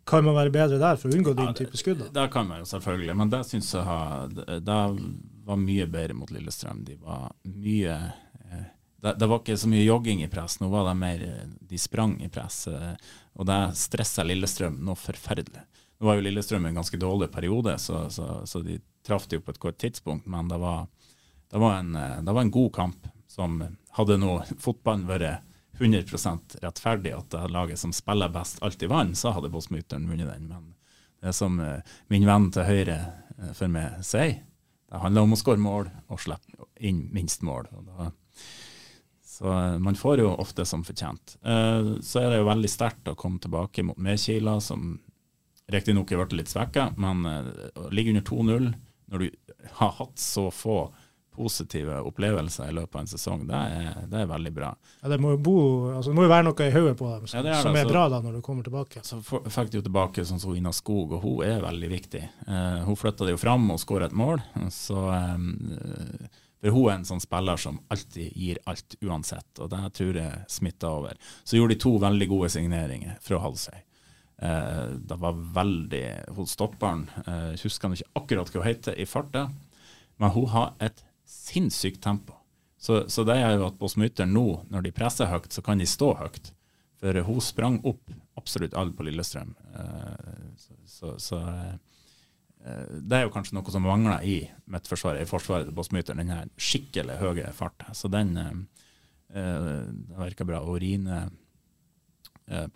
[0.05, 2.01] Kan man være bedre der for å unngå Ja, den type skudd?
[2.03, 2.09] da?
[2.17, 4.79] Det kan man jo selvfølgelig, men det syns jeg har, det,
[5.47, 6.81] var mye bedre mot Lillestrøm.
[6.87, 7.95] De var mye
[8.51, 8.65] eh,
[9.03, 11.79] det, det var ikke så mye jogging i press, nå var det mer eh, de
[11.79, 12.65] sprang i press.
[12.67, 12.93] eh,
[13.39, 15.63] Og det stressa Lillestrøm noe forferdelig.
[15.99, 19.55] Nå var jo Lillestrøm en ganske dårlig periode, så, så, så de traff jo på
[19.55, 20.83] et godt tidspunkt, men det var,
[21.53, 25.43] det var, en, eh, det var en god kamp som hadde nå fotballen vært
[25.77, 30.47] 100% rettferdig, at det laget som spiller best, alltid vant, så hadde Båsmyteren vunnet den.
[30.49, 30.71] Men
[31.21, 32.95] det som eh, min venn til høyre
[33.37, 34.39] eh, for meg sier,
[34.89, 37.69] det handler om å skåre mål og slippe inn minst mål.
[37.85, 38.09] Da,
[39.35, 41.35] så man får jo ofte som fortjent.
[41.41, 44.99] Så er det jo veldig sterkt å komme tilbake mot Medkila, som
[45.73, 48.69] riktignok har blitt litt svekka, men å ligge under 2-0
[49.09, 50.77] når du har hatt så få
[51.35, 54.69] positive opplevelser i løpet av en sesong, det er, det er veldig bra.
[55.01, 55.57] Ja, det, må jo bo,
[55.93, 57.79] altså, det må jo være noe i hodet på dem som, Ja, det er som
[57.79, 59.03] er bra da når du kommer tilbake.
[59.05, 62.23] Så fikk jo tilbake sånn som Ina Skog, og hun er veldig viktig.
[62.47, 64.43] Uh, hun flytta det jo fram og skåra et mål.
[64.73, 65.53] Så, um,
[66.63, 70.43] for hun er en sånn spiller som alltid gir alt uansett, og det tror jeg
[70.51, 71.17] smitta over.
[71.43, 73.81] Så gjorde de to veldig gode signeringer fra Halsøy.
[74.43, 76.05] Uh, det var veldig
[76.35, 79.43] Hun stopperen, uh, husker husker ikke akkurat hva hun heter i farta,
[80.19, 81.03] men hun har et
[81.43, 82.33] sinnssykt tempo.
[82.83, 85.79] Så, så det er jo at på Smytter nå, når de presser høyt, så kan
[85.79, 86.51] de stå høyt.
[86.99, 89.53] For hun sprang opp absolutt alle på Lillestrøm.
[89.75, 91.37] Eh, Så, så, så
[92.63, 94.35] eh, det er jo kanskje noe som mangler i
[94.71, 97.91] mitt forsvar, i forsvaret til Båsmyter, den her skikkelig høye farten.
[97.95, 99.87] Så den eh,
[100.19, 100.61] virker bra.
[100.63, 101.25] Og Rine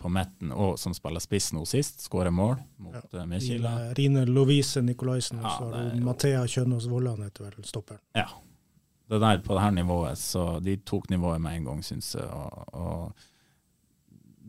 [0.00, 3.24] på midten, og som spiller spiss nå sist, skårer mål mot ja.
[3.28, 3.72] Medkila.
[3.98, 8.00] Rine, Lovise Nikolaisen, og Ja, så har jo- Mathea Kjønaas Vollan heter vel stopperen.
[8.16, 8.24] Ja.
[9.08, 12.28] Det der på det her nivået, så de tok nivået med en gang, syns jeg.
[12.28, 13.12] Og, og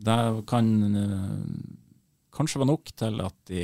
[0.04, 0.16] det
[0.48, 1.38] kan eh,
[2.36, 3.62] kanskje være nok til at de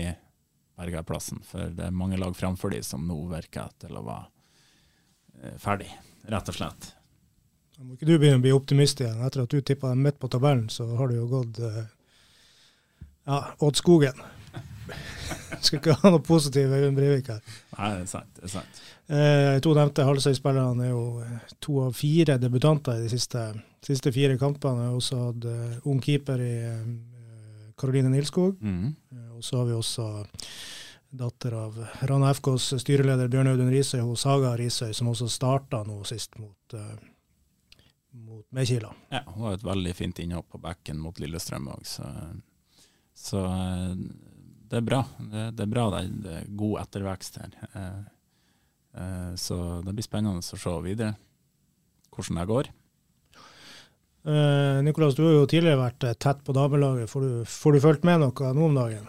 [0.76, 4.26] berga plassen, for det er mange lag framfor de som nå virker til å være
[5.42, 5.90] eh, ferdig,
[6.32, 6.90] rett og slett.
[7.76, 9.20] Da må ikke du begynne å bli optimist igjen.
[9.24, 11.82] Etter at du tippa dem midt på tabellen, så har du jo gått eh,
[13.28, 14.20] ja, åt skogen.
[15.64, 17.42] Skal ikke ha noe positivt Øyvind Breivik her.
[17.76, 18.32] Nei, det er sant.
[18.38, 18.80] det er sant.
[19.07, 23.42] Eh, to nevnte Halsøy-spillerne er jo eh, to av fire debutanter i de siste,
[23.86, 24.88] siste fire kampene.
[24.88, 26.88] Har også hatt eh, ung keeper i eh,
[27.78, 28.59] Karoline Nilskog.
[28.61, 28.96] Mm.
[29.12, 30.09] Eh, Og så har vi også
[31.16, 36.00] datter av Rana FKs styreleder Bjørn Audun Risøy, og Saga Risøy, som også starta nå
[36.09, 36.96] sist mot, uh,
[38.26, 38.90] mot Mekila.
[39.12, 42.11] Ja, hun har et veldig fint innhopp på bekken mot Lillestrøm òg, så,
[43.16, 43.94] så eh,
[44.66, 45.02] det er bra.
[45.20, 47.57] Det, det er bra, det er, god ettervekst her.
[47.70, 48.04] Eh, eh,
[49.36, 51.14] så det blir spennende å se videre
[52.16, 52.70] hvordan det går.
[54.26, 57.11] Uh, Nikolas, du har jo tidligere vært eh, tett på damelaget.
[57.12, 59.05] Får du, får du fulgt med noe nå om dagen?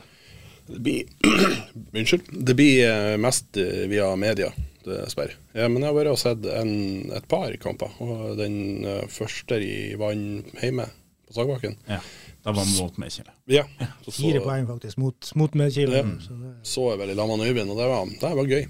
[0.68, 1.08] Det blir,
[1.98, 4.52] unnskyld, det blir eh, mest eh, via media,
[4.86, 5.40] dessverre.
[5.56, 6.72] Ja, men jeg har bare sett en,
[7.18, 7.98] et par kamper.
[8.04, 10.86] Og den eh, første i vann hjemme
[11.28, 11.76] på Sagbakken.
[11.88, 12.00] Ja,
[12.48, 13.32] Da var mot Medkile.
[13.52, 13.64] Ja,
[14.06, 15.98] så, Fire poeng faktisk, mot, mot Medkile.
[16.00, 16.04] Ja.
[16.24, 18.68] Så det, så jeg vel i lag med Øyvind, og det var, det var gøy.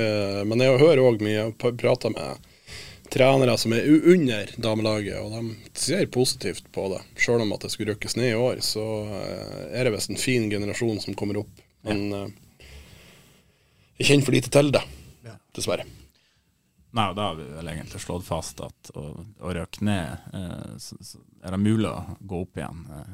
[0.00, 2.46] Eh, men jeg hører òg mye, p- prater med
[3.12, 7.02] trenere som er under damelaget, og de ser positivt på det.
[7.20, 10.20] Selv om at det skulle rykkes ned i år, så eh, er det visst en
[10.20, 11.62] fin generasjon som kommer opp.
[11.88, 12.28] Men eh,
[14.00, 14.84] jeg kjenner for lite til det,
[15.56, 15.84] dessverre.
[16.96, 19.02] Nei, og da har vi vel egentlig slått fast at å,
[19.44, 23.10] å røke ned, eh, så, så er det mulig å gå opp igjen eh,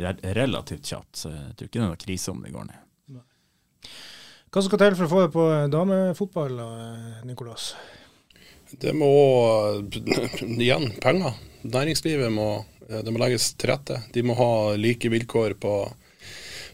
[0.00, 1.10] re relativt kjapt.
[1.24, 2.88] Så jeg tror ikke det er noen krise om det går ned.
[4.52, 7.72] Hva som skal til for å få det på damefotball, eh, Nikolas?
[8.80, 9.12] Det må
[10.56, 11.36] igjen penger.
[11.68, 12.48] Næringslivet må,
[12.88, 14.00] det må legges til rette.
[14.16, 15.76] De må ha like vilkår på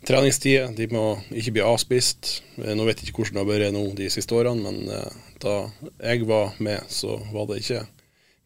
[0.07, 0.70] treningstider.
[0.76, 2.38] De må ikke bli avspist.
[2.59, 5.57] Nå vet jeg ikke hvordan det har vært nå de siste årene, men eh, da
[6.03, 7.86] jeg var med, så var det ikke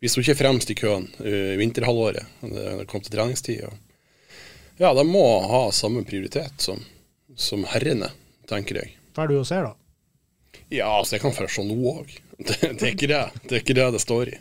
[0.03, 3.69] Vi sto ikke fremst i køen i vinterhalvåret da det kom til treningstid.
[4.81, 6.81] Ja, de må ha samme prioritet som,
[7.39, 8.09] som herrene,
[8.51, 8.97] tenker jeg.
[9.15, 9.77] Hva er det du ser, da?
[10.73, 12.13] Ja, altså jeg kan se nå òg.
[12.43, 13.21] Det, det, er ikke det.
[13.47, 14.37] det er ikke det det står i.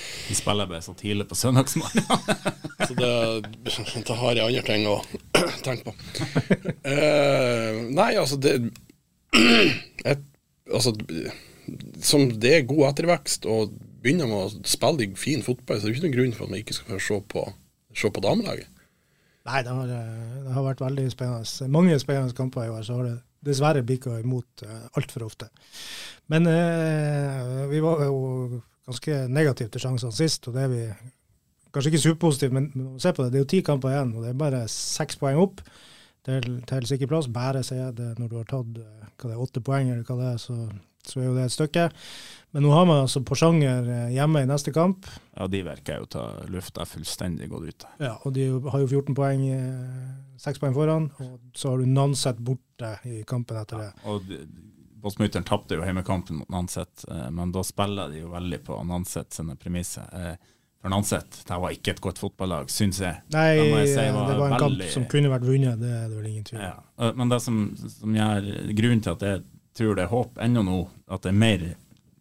[0.00, 2.04] Eh, De spiller bare så tidlig på søndagsmorgen.
[2.88, 3.12] Så det,
[4.08, 4.96] det, har jeg andre ting å
[5.66, 5.94] tenke på.
[6.86, 8.54] Uh, nei, altså det
[10.10, 10.22] et,
[10.72, 10.94] altså,
[12.02, 15.98] Som det er god ettervekst og begynner med å spille fin fotball, så er det
[15.98, 17.44] ikke noen grunn for at man ikke skal få se på,
[18.00, 18.70] se på damelaget.
[19.48, 21.68] Nei, det har, eh, det har vært veldig spennende.
[21.72, 22.82] Mange spennende kamper i år.
[22.86, 25.48] Så har det dessverre bikka imot uh, altfor ofte.
[26.28, 30.84] Men eh, vi var jo ganske negativt til sjansene sist, og det er vi
[31.74, 33.32] kanskje ikke superpositive, men, se på det.
[33.32, 35.62] Det er jo ti kamper igjen, og det er bare seks poeng opp
[36.26, 37.30] til, til sikker plass.
[37.32, 40.30] Bare, sier det, når du har tatt hva det er, åtte poeng, eller hva det
[40.32, 40.56] er, så,
[41.06, 41.86] så er jo det et stykke.
[42.56, 45.06] Men nå har man altså Porsanger hjemme i neste kamp.
[45.36, 47.86] Ja, de virker jo ta lufta fullstendig gått ut.
[48.02, 49.46] Ja, og de har jo 14 poeng,
[50.42, 51.06] seks poeng foran.
[51.22, 53.92] Og så har du Nanset borte i kampen etter det.
[53.94, 54.26] Ja, og
[55.00, 59.56] Båtsmytteren tapte jo hjemmekampen mot Nanset, men da spiller de jo veldig på Nanset sine
[59.56, 60.36] premisser.
[60.80, 63.20] For Nanset det var ikke et godt fotballag, syns jeg.
[63.34, 63.56] Nei,
[63.88, 64.86] si var det var en veldig...
[64.86, 66.66] kamp som kunne vært vunnet, det er det vel ingen tvil om.
[66.70, 67.10] Ja.
[67.18, 67.58] Men det som,
[67.96, 68.48] som gjør
[68.78, 69.42] grunnen til at jeg
[69.76, 70.78] tror det er håp ennå nå,
[71.12, 71.66] at det er mer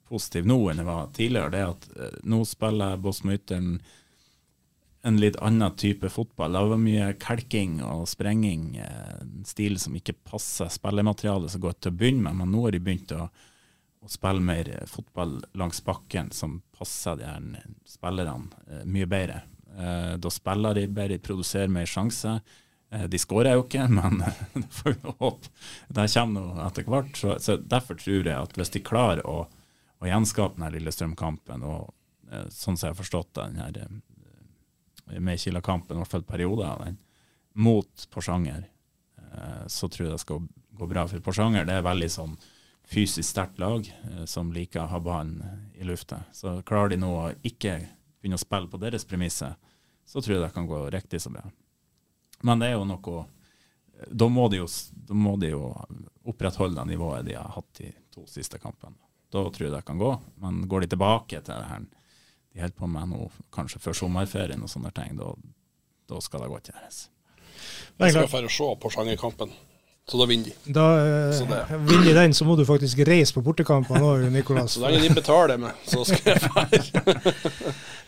[0.10, 3.78] positiv nå enn det var tidligere, det er at nå spiller Båtsmytteren
[5.02, 6.54] en litt annen type fotball.
[6.54, 11.93] Det var mye kelking og sprenging, en stil som ikke passer spillematerialet så godt til
[11.93, 13.30] å begynne med, men nå har de begynt å,
[14.04, 19.43] å spille mer fotball langs bakken som passer de her spillerne uh, mye bedre.
[20.20, 22.41] da spiller de bedre, produserer mer sjanser.
[22.89, 24.24] De skårer jo ikke, men
[24.56, 25.54] det får vi håpe.
[25.88, 27.16] Det kommer nå etter hvert.
[27.16, 29.45] Så, så Derfor tror jeg at hvis de klarer å
[30.00, 31.89] å gjenskape denne Lillestrøm-kampen, og
[32.32, 33.82] eh, sånn som jeg har forstått eh,
[35.18, 36.97] med Kila-kampen, i hvert fall perioder av den,
[37.53, 38.68] mot Porsanger,
[39.18, 40.47] eh, så tror jeg det skal
[40.80, 41.07] gå bra.
[41.10, 42.36] For Porsanger det er veldig sånn
[42.89, 45.41] fysisk sterkt lag eh, som liker å ha ballen
[45.76, 46.24] i lufta.
[46.34, 47.80] Så klarer de nå å ikke
[48.20, 49.57] begynne å spille på deres premisser,
[50.05, 51.43] så tror jeg det kan gå riktig så bra.
[52.41, 53.26] Men det er jo noe
[54.07, 54.68] da må, de jo,
[55.12, 55.74] må de jo
[56.30, 58.95] opprettholde det nivået de har hatt de to siste kampene.
[59.30, 60.14] Da tror jeg det kan gå.
[60.41, 61.84] Men går de tilbake til det her
[62.62, 65.32] holder på med nå, kanskje før sommerferien og sånne ting, da,
[66.10, 67.01] da skal det godt gjøres.
[67.99, 69.51] Jeg skal dra og se Porsanger-kampen.
[70.10, 70.74] Så da vinner de.
[70.74, 74.74] Da uh, vinner de den, så må du faktisk reise på bortekampene òg, Nikolas.
[74.78, 76.64] så lenge de betaler meg, så skal jeg dra.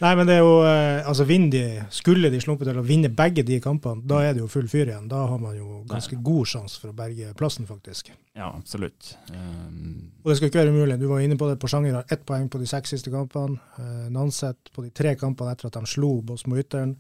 [0.02, 3.12] Nei, men det er jo uh, Altså, vinner de, skulle de slumpet til å vinne
[3.14, 5.06] begge de kampene, da er det jo full fyr igjen.
[5.12, 6.26] Da har man jo ganske Nei.
[6.26, 8.10] god sjanse for å berge plassen, faktisk.
[8.34, 9.14] Ja, absolutt.
[9.30, 10.10] Um...
[10.24, 10.98] Og det skal ikke være umulig.
[11.02, 11.60] Du var inne på det.
[11.62, 13.62] Porsanger har ett poeng på de seks siste kampene.
[13.78, 16.96] Uh, Nanset på de tre kampene etter at de slo Bosmo Ytteren,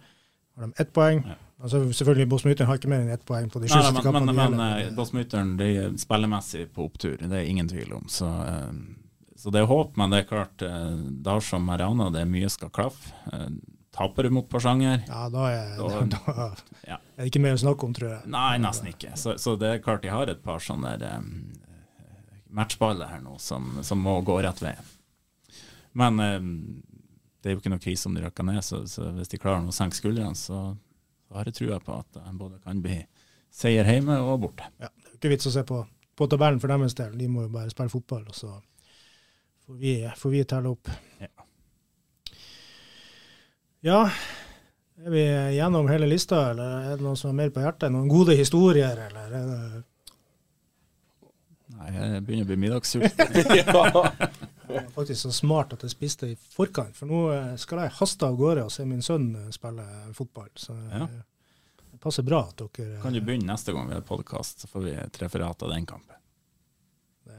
[0.55, 1.23] har de ett poeng.
[1.27, 1.37] Ja.
[1.61, 4.33] Altså, selvfølgelig, Båtsmytteren har ikke mer enn ett poeng på de sju siste kampene.
[4.33, 8.07] Men, men Båtsmytteren er spillemessig på opptur, det er ingen tvil om.
[8.09, 8.71] Så, uh,
[9.37, 12.49] så det er håp, men det er klart, uh, da som Mariana, det er mye
[12.49, 13.13] skal klaffe.
[13.91, 16.03] Taper du mot Porsanger Ja, da er, da,
[16.35, 16.45] da,
[16.87, 16.95] ja.
[16.95, 18.29] er, det ikke mer å snakke om, tror jeg.
[18.31, 19.17] Nei, nesten ikke.
[19.19, 21.51] Så, så det er klart de har et par sånne um,
[22.55, 24.73] matchballer her nå som, som, må gå rett vei.
[25.99, 26.23] Men
[27.41, 29.65] det er jo ikke noe krise om de rykker ned, så, så hvis de klarer
[29.67, 30.71] å senke skuldrene, så
[31.31, 32.97] så har jeg trua på at de både kan bli
[33.55, 34.65] seier hjemme og borte.
[34.83, 35.77] Ja, det er ikke vits å se på,
[36.19, 37.13] på tabellen for deres del.
[37.15, 38.51] De må jo bare spille fotball, og så
[39.63, 40.91] får vi, får vi telle opp.
[41.23, 41.29] Ja.
[43.87, 44.01] ja.
[44.99, 45.23] Er vi
[45.55, 47.95] gjennom hele lista, eller er det noen som har mer på hjertet?
[47.95, 49.87] Noen gode historier, eller er det
[51.71, 54.51] Nei, jeg begynner å bli middagssulten.
[54.71, 54.79] ja.
[54.79, 57.97] Jeg er faktisk så smart at jeg spiste i forkant, for nå eh, skal jeg
[57.99, 59.85] haste av gårde og se min sønn eh, spille
[60.17, 60.49] fotball.
[60.55, 61.03] Så ja.
[61.03, 61.19] Eh,
[61.91, 64.87] det passer bra at dere Kan du begynne neste gang vi har podkast, så får
[64.87, 66.15] vi et referat av den kampen.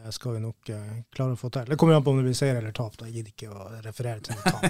[0.05, 0.77] Det skal vi nok uh,
[1.15, 1.65] klare å få til.
[1.69, 2.95] Det kommer an på om det blir seier eller tap.
[3.03, 3.53] Jeg gidder ikke å
[3.85, 4.63] referere til tap.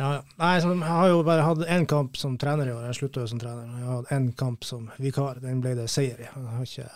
[0.00, 0.08] ja,
[0.40, 2.84] nei, så jeg har jo bare hatt én kamp som trener i år.
[2.88, 3.64] Jeg slutta jo som trener.
[3.66, 5.34] Jeg har hatt én kamp som vikar.
[5.44, 6.26] Den ble det seier i.
[6.26, 6.88] Jeg har ikke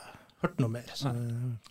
[0.44, 0.86] hørt noe mer.
[0.94, 1.10] Så,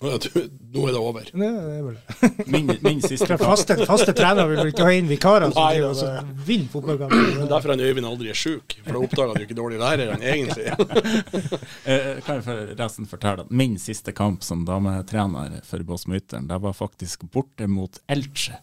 [0.04, 1.28] Ja, du- Nå er det over.
[1.30, 2.48] det er vel det.
[2.52, 5.90] Min, min siste kamp Faste, faste trener vil ikke ha inn vikarer som Nei, driver
[5.94, 6.10] altså.
[6.20, 7.48] og vinner Det er fotballkamper.
[7.54, 10.22] derfor er Øyvind aldri er sjuk, for da oppdager han jo ikke dårlig lærer han
[10.22, 10.68] egentlig.
[11.90, 16.74] eh, Kan jeg forresten fortelle at min siste kamp som dametrener for Båsmytteren, det var
[16.78, 18.58] faktisk borte mot Elche.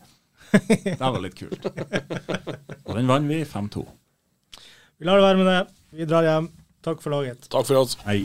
[0.51, 1.67] Det var litt kult.
[1.71, 3.85] Og den vant vi 5-2.
[4.99, 5.61] Vi lar det være med det.
[6.01, 6.51] Vi drar hjem.
[6.83, 7.47] Takk for laget.
[7.53, 7.95] Takk for oss.
[8.07, 8.25] Hei.